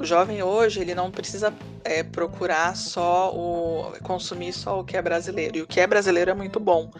[0.00, 1.52] O jovem hoje ele não precisa
[1.84, 6.30] é, procurar só o consumir só o que é brasileiro e o que é brasileiro
[6.30, 6.90] é muito bom,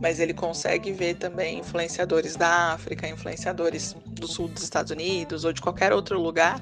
[0.00, 5.52] mas ele consegue ver também influenciadores da África, influenciadores do sul dos Estados Unidos ou
[5.52, 6.58] de qualquer outro lugar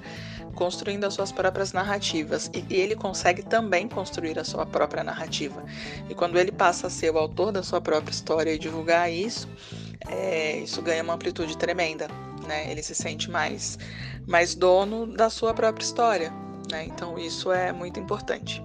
[0.57, 5.63] construindo as suas próprias narrativas e, e ele consegue também construir a sua própria narrativa.
[6.11, 9.49] E quando ele passa a ser o autor da sua própria história e divulgar isso,
[10.09, 12.09] é, isso ganha uma amplitude tremenda.
[12.47, 12.71] Né?
[12.71, 13.79] Ele se sente mais,
[14.27, 16.33] mais dono da sua própria história.
[16.71, 16.87] Né?
[16.87, 18.63] Então isso é muito importante.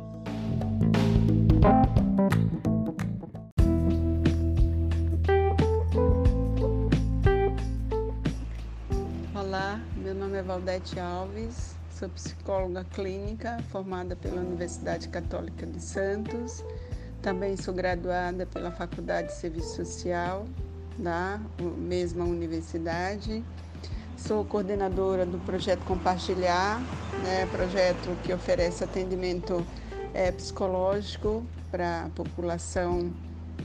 [9.34, 16.64] Olá, meu nome é Valdete Alves, sou psicóloga clínica formada pela Universidade Católica de Santos.
[17.22, 20.46] Também sou graduada pela Faculdade de Serviço Social
[20.98, 21.40] da
[21.78, 23.44] mesma universidade.
[24.28, 26.80] Sou coordenadora do projeto Compartilhar,
[27.24, 29.66] né, projeto que oferece atendimento
[30.14, 33.12] é, psicológico para a população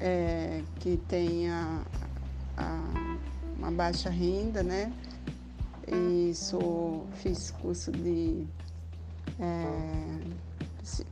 [0.01, 1.83] é, que tenha
[2.57, 2.81] a,
[3.59, 4.93] uma baixa renda, né?
[5.89, 8.47] E sou, fiz curso de
[9.41, 10.21] é,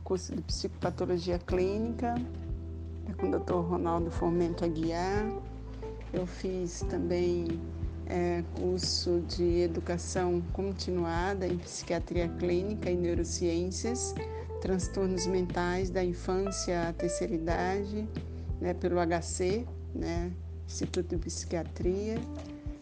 [0.03, 2.15] curso de psicopatologia clínica
[3.17, 3.55] com o Dr.
[3.55, 5.27] Ronaldo Fomento Aguiar.
[6.13, 7.59] Eu fiz também
[8.07, 14.13] é, curso de educação continuada em psiquiatria clínica e neurociências,
[14.61, 18.07] transtornos mentais da infância à terceira idade,
[18.59, 20.31] né, pelo HC, né,
[20.67, 22.15] Instituto de Psiquiatria.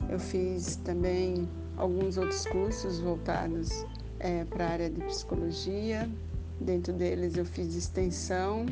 [0.09, 3.85] Eu fiz também alguns outros cursos voltados
[4.19, 6.09] é, para a área de psicologia.
[6.59, 8.65] Dentro deles eu fiz extensão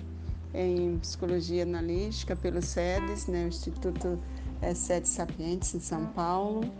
[0.53, 4.19] em psicologia analítica pelo SEDES, né, o Instituto
[4.61, 6.71] é, SEDES Sapientes em São Paulo.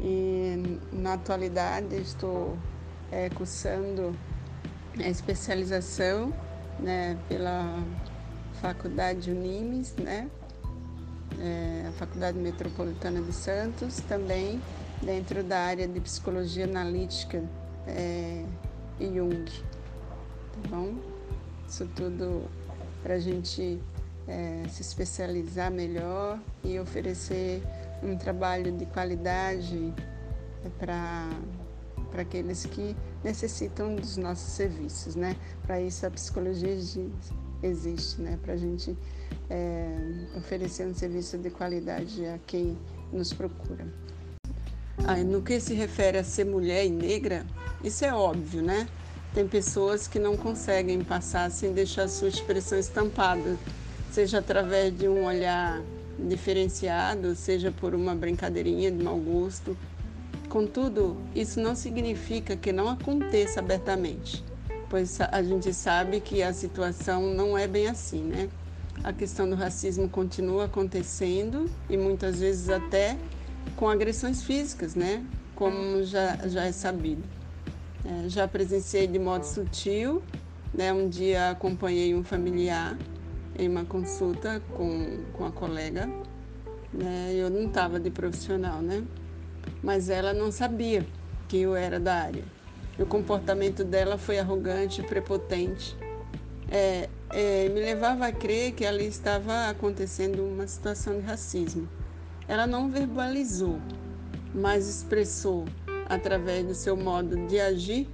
[0.00, 2.56] E na atualidade estou
[3.10, 4.16] é, cursando
[4.98, 6.32] a especialização
[6.78, 7.82] né, pela
[8.60, 10.30] Faculdade Unimes, né,
[11.40, 14.60] é, a Faculdade Metropolitana de Santos, também
[15.02, 17.42] dentro da área de psicologia analítica
[17.86, 18.44] é,
[19.00, 19.44] e Jung.
[19.44, 20.94] Tá bom?
[21.68, 22.48] Isso tudo
[23.02, 23.80] para a gente
[24.28, 27.62] é, se especializar melhor e oferecer
[28.02, 29.92] um trabalho de qualidade
[30.78, 31.28] para
[32.10, 35.36] para aqueles que necessitam dos nossos serviços, né?
[35.62, 36.76] Para isso a psicologia
[37.62, 38.38] existe, né?
[38.42, 38.96] Para a gente
[39.50, 39.94] é,
[40.36, 42.78] oferecer um serviço de qualidade a quem
[43.12, 43.86] nos procura.
[45.06, 47.46] Ah, no que se refere a ser mulher e negra,
[47.84, 48.88] isso é óbvio, né?
[49.34, 53.56] Tem pessoas que não conseguem passar sem deixar sua expressão estampada,
[54.18, 55.80] seja através de um olhar
[56.18, 59.78] diferenciado, seja por uma brincadeirinha de mau gosto.
[60.48, 64.44] Contudo, isso não significa que não aconteça abertamente,
[64.90, 68.48] pois a gente sabe que a situação não é bem assim, né?
[69.04, 73.16] A questão do racismo continua acontecendo e muitas vezes até
[73.76, 75.24] com agressões físicas, né?
[75.54, 77.22] Como já, já é sabido.
[78.04, 80.20] É, já presenciei de modo sutil,
[80.74, 80.92] né?
[80.92, 82.98] Um dia acompanhei um familiar
[83.58, 86.08] em uma consulta com, com a colega,
[86.92, 87.32] né?
[87.34, 89.04] Eu não estava de profissional, né?
[89.82, 91.04] Mas ela não sabia
[91.48, 92.44] que eu era da área.
[92.98, 95.96] O comportamento dela foi arrogante, prepotente.
[96.70, 101.88] É, é, me levava a crer que ali estava acontecendo uma situação de racismo.
[102.46, 103.80] Ela não verbalizou,
[104.54, 105.64] mas expressou
[106.08, 108.08] através do seu modo de agir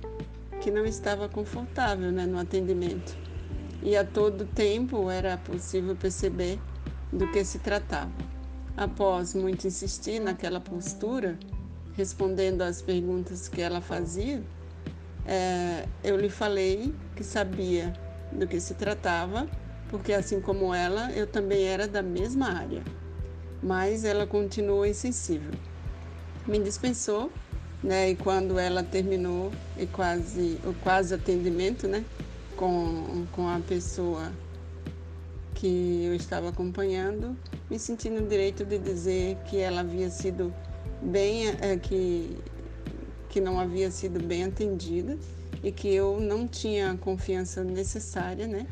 [0.60, 3.16] que não estava confortável né, no atendimento.
[3.84, 6.58] E a todo tempo era possível perceber
[7.12, 8.10] do que se tratava.
[8.76, 11.38] Após muito insistir naquela postura,
[11.96, 14.42] respondendo às perguntas que ela fazia,
[15.26, 17.92] é, eu lhe falei que sabia
[18.32, 19.46] do que se tratava,
[19.88, 22.82] porque assim como ela, eu também era da mesma área
[23.64, 25.50] mas ela continuou insensível.
[26.46, 27.32] Me dispensou,
[27.82, 28.10] né?
[28.10, 32.04] E quando ela terminou e quase o quase atendimento, né,
[32.64, 34.32] com com a pessoa
[35.54, 37.36] que eu estava acompanhando,
[37.70, 40.52] me senti no direito de dizer que ela havia sido
[41.02, 42.38] bem é, que
[43.28, 45.18] que não havia sido bem atendida
[45.62, 48.66] e que eu não tinha a confiança necessária, né,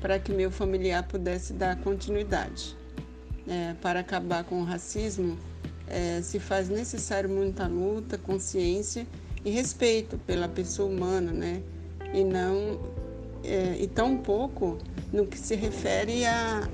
[0.00, 2.76] para que meu familiar pudesse dar continuidade
[3.48, 5.36] é, para acabar com o racismo,
[5.88, 9.06] é, se faz necessário muita luta, consciência
[9.44, 11.62] e respeito pela pessoa humana, né?
[12.12, 12.78] E não
[13.44, 14.78] é, e tão pouco
[15.12, 16.68] no que se refere à,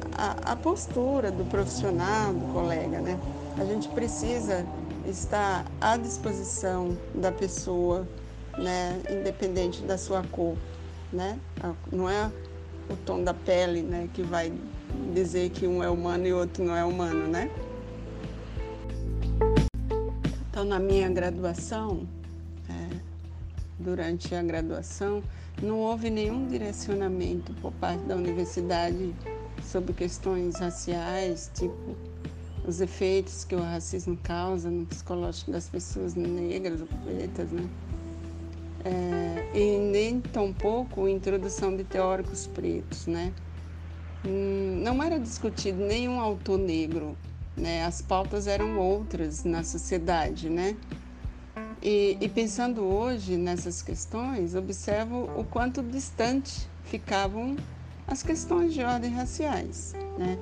[0.44, 3.18] à, postura do profissional, do colega, né?
[3.56, 4.64] A gente precisa
[5.06, 8.06] estar à disposição da pessoa,
[8.56, 9.00] né?
[9.10, 10.56] Independente da sua cor,
[11.12, 11.38] né?
[11.90, 12.30] Não é
[12.90, 14.08] o tom da pele, né?
[14.12, 14.52] Que vai
[15.12, 17.50] dizer que um é humano e outro não é humano, né?
[20.50, 22.06] Então, na minha graduação,
[23.78, 25.22] durante a graduação,
[25.62, 29.14] não houve nenhum direcionamento por parte da universidade
[29.62, 31.96] sobre questões raciais, tipo
[32.68, 37.66] os efeitos que o racismo causa no psicológico das pessoas negras ou pretas, né?
[38.84, 43.32] É, e nem tampouco introdução de teóricos pretos, né?
[44.26, 47.16] Hum, não era discutido nenhum autor negro,
[47.56, 47.84] né?
[47.86, 50.76] As pautas eram outras na sociedade, né?
[51.82, 57.56] E, e, pensando hoje nessas questões, observo o quanto distante ficavam
[58.06, 59.94] as questões de ordem raciais.
[60.18, 60.38] Né?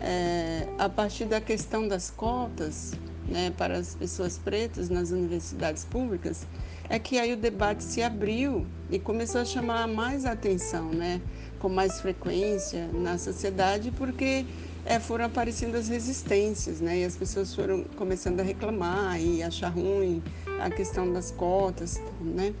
[0.00, 2.92] É, a partir da questão das cotas
[3.28, 6.46] né, para as pessoas pretas nas universidades públicas,
[6.88, 11.20] é que aí o debate se abriu e começou a chamar mais atenção, né,
[11.58, 14.46] com mais frequência na sociedade, porque
[14.86, 17.00] é, foram aparecendo as resistências, né?
[17.00, 20.22] E as pessoas foram começando a reclamar e achar ruim
[20.60, 22.54] a questão das cotas, né?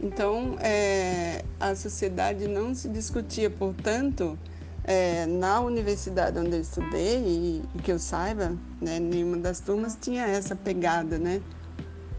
[0.00, 4.38] Então, é, a sociedade não se discutia, portanto,
[4.84, 9.96] é, na universidade onde eu estudei, e, e, que eu saiba, né, nenhuma das turmas
[9.98, 11.40] tinha essa pegada, né?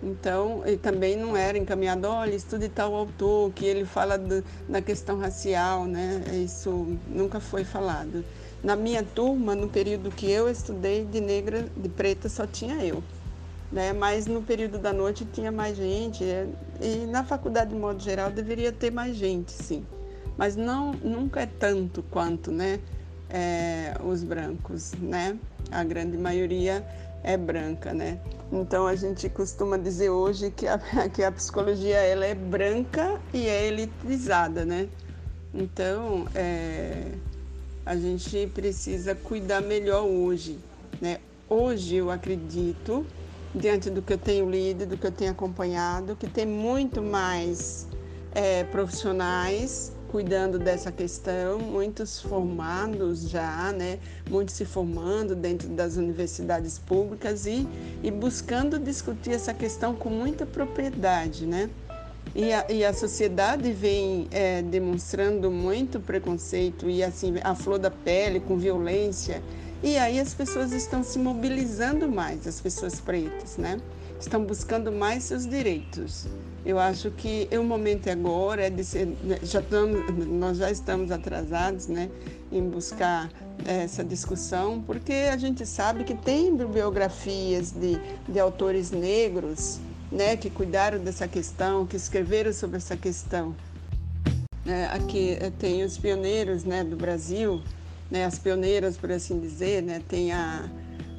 [0.02, 4.44] Então, e também não era encaminhado, olha, estude tal autor, que ele fala do,
[4.86, 6.24] questão racial, né?
[6.44, 8.24] Isso nunca foi falado.
[8.64, 13.04] Na minha turma, no período que eu estudei, de negra, de preta, só tinha eu.
[13.70, 13.92] Né?
[13.92, 16.24] Mas no período da noite tinha mais gente.
[16.24, 16.48] É,
[16.80, 19.86] e na faculdade, de modo geral, deveria ter mais gente, sim.
[20.38, 22.80] Mas não, nunca é tanto quanto né?
[23.30, 25.38] É, os brancos, né?
[25.70, 26.86] A grande maioria
[27.22, 28.20] é branca, né?
[28.52, 30.80] Então a gente costuma dizer hoje que a,
[31.12, 34.88] que a psicologia ela é branca e é elitizada, né?
[35.54, 37.12] Então, é,
[37.86, 40.58] a gente precisa cuidar melhor hoje.
[41.02, 41.20] Né?
[41.50, 43.06] Hoje eu acredito,
[43.54, 47.88] diante do que eu tenho lido, do que eu tenho acompanhado, que tem muito mais
[48.34, 53.98] é, profissionais cuidando dessa questão, muitos formados já, né?
[54.30, 57.68] muitos se formando dentro das universidades públicas e,
[58.04, 61.48] e buscando discutir essa questão com muita propriedade.
[61.48, 61.68] Né?
[62.36, 67.92] E a, e a sociedade vem é, demonstrando muito preconceito e assim a flor da
[67.92, 69.44] pele com violência.
[69.84, 73.80] E aí as pessoas estão se mobilizando mais, as pessoas pretas, né?
[74.20, 76.26] Estão buscando mais seus direitos.
[76.66, 79.10] Eu acho que o momento agora é de ser,
[79.44, 82.10] já estamos, nós já estamos atrasados, né,
[82.50, 83.30] em buscar
[83.66, 88.00] essa discussão, porque a gente sabe que tem bibliografias de,
[88.30, 89.82] de autores negros
[90.14, 93.56] né, que cuidaram dessa questão, que escreveram sobre essa questão.
[94.66, 97.62] É, aqui eh, tem os pioneiros né, do Brasil,
[98.10, 100.70] né, as pioneiras, por assim dizer, né, tem a,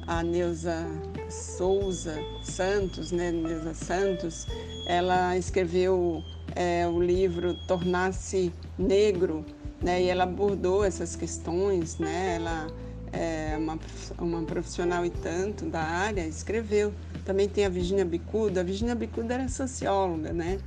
[0.07, 0.87] a Neuza
[1.29, 4.47] Souza Santos, né, Neuza Santos,
[4.87, 6.23] ela escreveu
[6.55, 9.45] é, o livro Tornar-se Negro,
[9.81, 12.67] né, e ela abordou essas questões, né, ela
[13.11, 13.77] é uma,
[14.17, 16.93] uma profissional e tanto da área, escreveu.
[17.25, 18.61] Também tem a Virginia Bicuda.
[18.61, 20.59] A Virginia Bicuda era socióloga, né?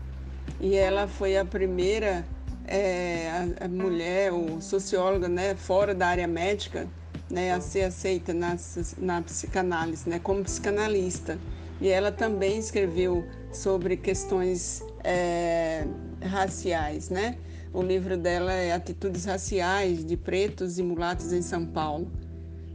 [0.60, 2.26] E ela foi a primeira
[2.68, 6.86] é, a, a mulher ou socióloga, né, fora da área médica,
[7.30, 8.56] né, a ser aceita na,
[8.98, 11.38] na psicanálise, né, como psicanalista.
[11.80, 15.86] E ela também escreveu sobre questões é,
[16.20, 17.38] raciais, né?
[17.72, 22.10] O livro dela é Atitudes Raciais de Pretos e Mulatos em São Paulo.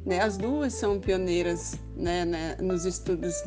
[0.05, 0.21] Né?
[0.21, 3.43] As duas são pioneiras né, né, nos estudos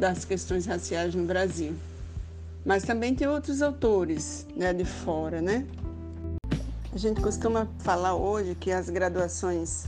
[0.00, 1.76] das questões raciais no Brasil.
[2.64, 5.66] Mas também tem outros autores né, de fora, né?
[6.90, 9.84] A gente costuma falar hoje que as graduações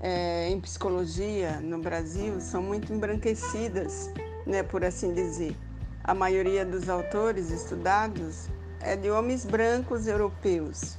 [0.00, 4.10] é, em psicologia no Brasil são muito embranquecidas,
[4.46, 5.56] né, por assim dizer.
[6.04, 8.48] A maioria dos autores estudados
[8.80, 10.98] é de homens brancos europeus.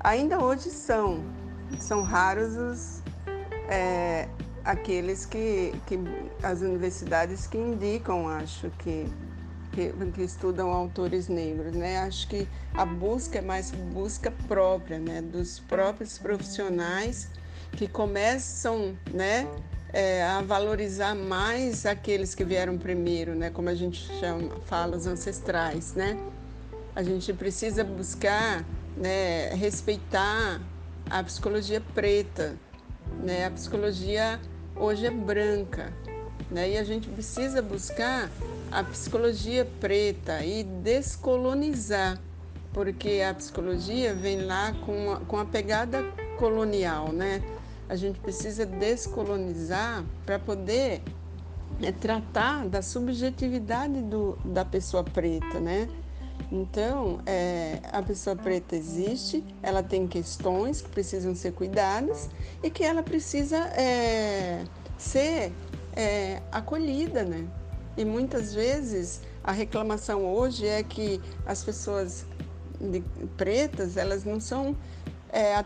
[0.00, 1.24] Ainda hoje são,
[1.80, 3.02] são raros os
[3.70, 4.28] é,
[4.68, 5.98] aqueles que, que
[6.42, 9.06] as universidades que indicam, acho que,
[9.72, 12.00] que, que, estudam autores negros, né?
[12.00, 15.22] Acho que a busca é mais busca própria, né?
[15.22, 17.30] Dos próprios profissionais
[17.72, 19.48] que começam, né?
[19.90, 23.48] É, a valorizar mais aqueles que vieram primeiro, né?
[23.48, 26.18] Como a gente chama, fala, os ancestrais, né?
[26.94, 29.48] A gente precisa buscar, né?
[29.54, 30.60] Respeitar
[31.08, 32.54] a psicologia preta,
[33.24, 33.46] né?
[33.46, 34.38] A psicologia
[34.78, 35.92] hoje é branca,
[36.50, 36.70] né?
[36.70, 38.30] E a gente precisa buscar
[38.70, 42.20] a psicologia preta e descolonizar,
[42.72, 46.02] porque a psicologia vem lá com a, com a pegada
[46.38, 47.42] colonial, né?
[47.88, 51.02] A gente precisa descolonizar para poder
[51.80, 55.88] né, tratar da subjetividade do, da pessoa preta, né?
[56.50, 62.30] Então, é, a pessoa preta existe, ela tem questões que precisam ser cuidadas
[62.62, 64.64] e que ela precisa é,
[64.96, 65.52] ser
[65.94, 67.46] é, acolhida, né?
[67.98, 72.24] E muitas vezes a reclamação hoje é que as pessoas
[72.80, 73.02] de,
[73.36, 74.74] pretas elas não são
[75.30, 75.64] é,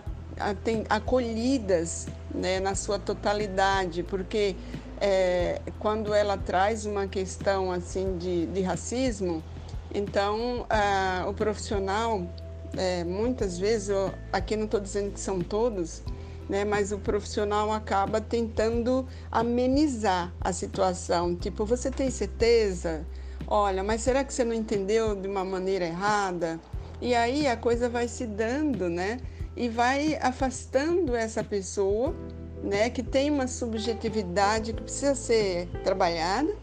[0.88, 4.56] acolhidas né, na sua totalidade, porque
[5.00, 9.42] é, quando ela traz uma questão assim de, de racismo,
[9.94, 10.66] então
[11.28, 12.22] o profissional,
[12.76, 16.02] é, muitas vezes, eu, aqui não estou dizendo que são todos,
[16.48, 21.34] né, mas o profissional acaba tentando amenizar a situação.
[21.34, 23.06] Tipo, você tem certeza?
[23.46, 26.60] Olha, mas será que você não entendeu de uma maneira errada?
[27.00, 29.18] E aí a coisa vai se dando, né?
[29.56, 32.14] E vai afastando essa pessoa
[32.62, 36.54] né, que tem uma subjetividade que precisa ser trabalhada,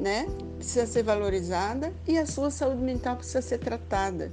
[0.00, 0.26] né,
[0.56, 4.32] precisa ser valorizada e a sua saúde mental precisa ser tratada,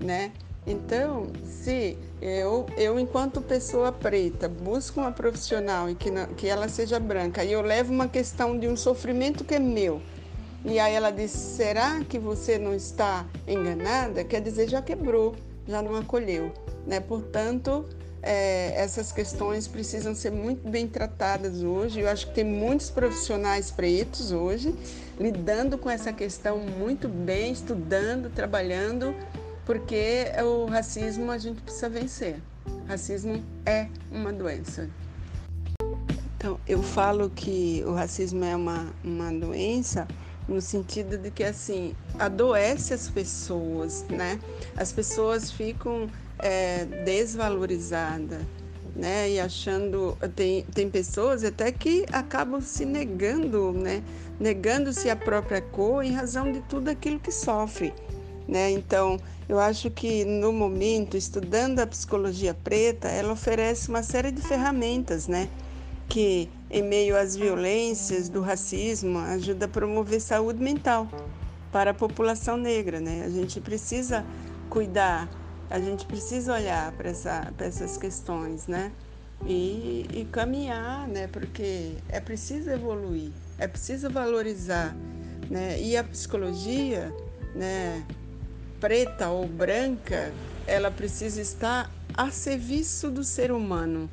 [0.00, 0.32] né?
[0.66, 6.68] Então, se eu, eu enquanto pessoa preta, busco uma profissional e que, não, que ela
[6.68, 10.02] seja branca e eu levo uma questão de um sofrimento que é meu,
[10.64, 14.24] e aí ela diz: será que você não está enganada?
[14.24, 15.36] Quer dizer, já quebrou,
[15.68, 16.52] já não acolheu,
[16.84, 16.98] né?
[16.98, 17.86] Portanto,
[18.26, 22.00] é, essas questões precisam ser muito bem tratadas hoje.
[22.00, 24.74] Eu acho que tem muitos profissionais pretos hoje
[25.18, 29.14] lidando com essa questão muito bem, estudando, trabalhando,
[29.64, 32.40] porque o racismo a gente precisa vencer.
[32.88, 34.90] racismo é uma doença.
[36.36, 40.06] Então, eu falo que o racismo é uma, uma doença
[40.48, 44.38] no sentido de que assim adoece as pessoas, né?
[44.76, 46.08] As pessoas ficam
[46.38, 48.40] é, desvalorizada,
[48.94, 49.30] né?
[49.30, 54.02] E achando tem, tem pessoas até que acabam se negando, né?
[54.40, 57.92] Negando-se a própria cor em razão de tudo aquilo que sofre,
[58.48, 58.70] né?
[58.70, 59.18] Então
[59.48, 65.28] eu acho que no momento estudando a psicologia preta, ela oferece uma série de ferramentas,
[65.28, 65.48] né?
[66.08, 71.08] Que em meio às violências do racismo ajuda a promover saúde mental
[71.70, 73.24] para a população negra, né?
[73.26, 74.24] A gente precisa
[74.70, 75.28] cuidar
[75.70, 78.92] a gente precisa olhar para essa, essas questões, né?
[79.44, 81.26] E, e caminhar, né?
[81.26, 84.94] Porque é preciso evoluir, é preciso valorizar,
[85.50, 85.80] né?
[85.80, 87.12] E a psicologia,
[87.54, 88.04] né?
[88.80, 90.32] Preta ou branca,
[90.66, 94.08] ela precisa estar a serviço do ser humano,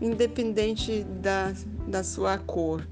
[0.00, 1.52] independente da,
[1.86, 2.86] da sua cor.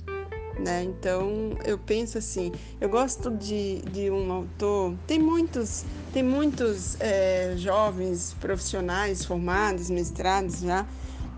[0.59, 0.83] Né?
[0.85, 7.55] Então eu penso assim, eu gosto de, de um autor, tem muitos, tem muitos é,
[7.57, 10.87] jovens profissionais formados, mestrados já,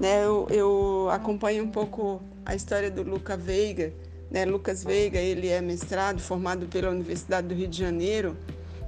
[0.00, 0.24] né?
[0.24, 3.92] Eu, eu acompanho um pouco a história do Luca Veiga,
[4.30, 4.44] né?
[4.44, 8.36] Lucas Veiga, ele é mestrado, formado pela Universidade do Rio de Janeiro,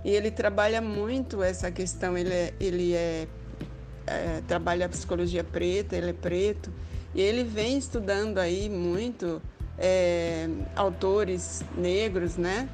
[0.05, 3.29] e ele trabalha muito essa questão, ele é, ele é,
[4.07, 6.73] é trabalha a psicologia preta, ele é preto,
[7.15, 9.41] e ele vem estudando aí muito
[9.79, 12.69] é, autores negros, né?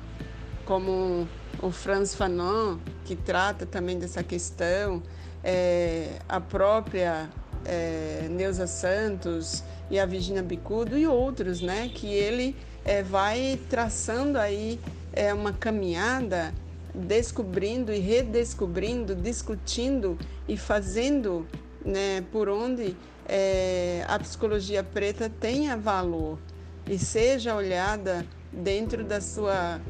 [0.65, 1.27] Como
[1.63, 5.03] o Franz Fanon, que trata também dessa questão,
[5.43, 7.29] é, a própria
[7.65, 11.91] é, Neuza Santos e a Virginia Bicudo e outros, né?
[11.93, 14.81] Que ele é, vai traçando aí
[15.13, 16.55] é, uma caminhada,
[16.95, 21.47] descobrindo e redescobrindo, discutindo e fazendo
[21.85, 22.97] né, por onde
[23.27, 26.39] é, a psicologia preta tenha valor,
[26.87, 29.81] e seja olhada dentro da sua,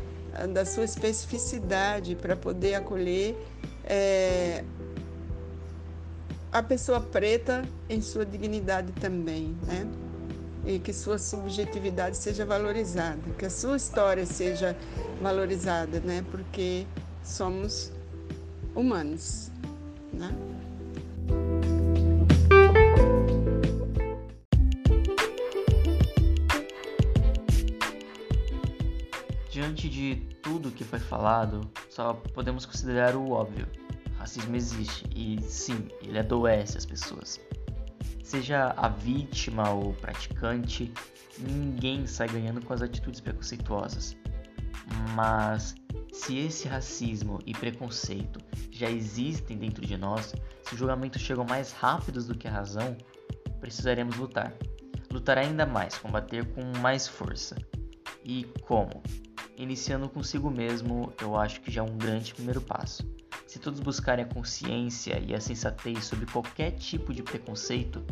[0.53, 3.37] da sua especificidade para poder acolher
[3.85, 4.65] é,
[6.53, 9.87] a pessoa preta em sua dignidade também, né?
[10.67, 14.77] E que sua subjetividade seja valorizada, que a sua história seja
[15.23, 16.25] valorizada, né?
[16.31, 16.87] Porque
[17.25, 17.91] somos
[18.75, 19.51] humanos,
[20.13, 20.35] né?
[30.15, 33.67] De tudo que foi falado, só podemos considerar o óbvio.
[34.19, 37.41] Racismo existe e sim, ele adoece as pessoas.
[38.23, 40.93] Seja a vítima ou praticante,
[41.39, 44.17] ninguém sai ganhando com as atitudes preconceituosas.
[45.15, 45.75] Mas
[46.13, 48.41] se esse racismo e preconceito
[48.71, 52.97] já existem dentro de nós, se os julgamentos chegam mais rápidos do que a razão,
[53.61, 54.55] precisaremos lutar.
[55.11, 57.57] Lutar ainda mais, combater com mais força.
[58.25, 59.03] E como?
[59.61, 63.05] Iniciando consigo mesmo, eu acho que já é um grande primeiro passo.
[63.47, 68.03] Se todos buscarem a consciência e a sensatez sobre qualquer tipo de preconceito,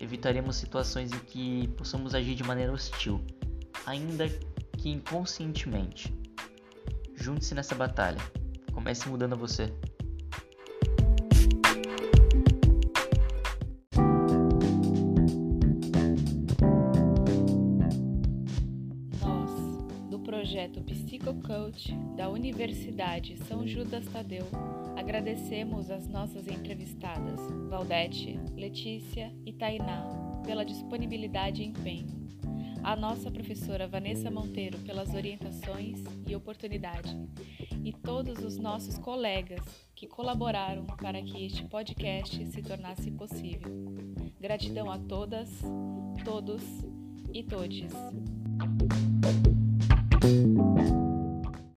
[0.00, 3.24] evitaremos situações em que possamos agir de maneira hostil,
[3.86, 4.28] ainda
[4.76, 6.12] que inconscientemente.
[7.14, 8.18] Junte-se nessa batalha.
[8.72, 9.72] Comece mudando você.
[22.16, 24.46] Da Universidade São Judas Tadeu,
[24.96, 32.22] agradecemos as nossas entrevistadas, Valdete, Letícia e Tainá, pela disponibilidade e empenho.
[32.82, 37.16] a nossa professora Vanessa Monteiro pelas orientações e oportunidade,
[37.84, 39.60] e todos os nossos colegas
[39.94, 43.72] que colaboraram para que este podcast se tornasse possível.
[44.40, 45.48] Gratidão a todas,
[46.24, 46.62] todos
[47.32, 47.92] e todes.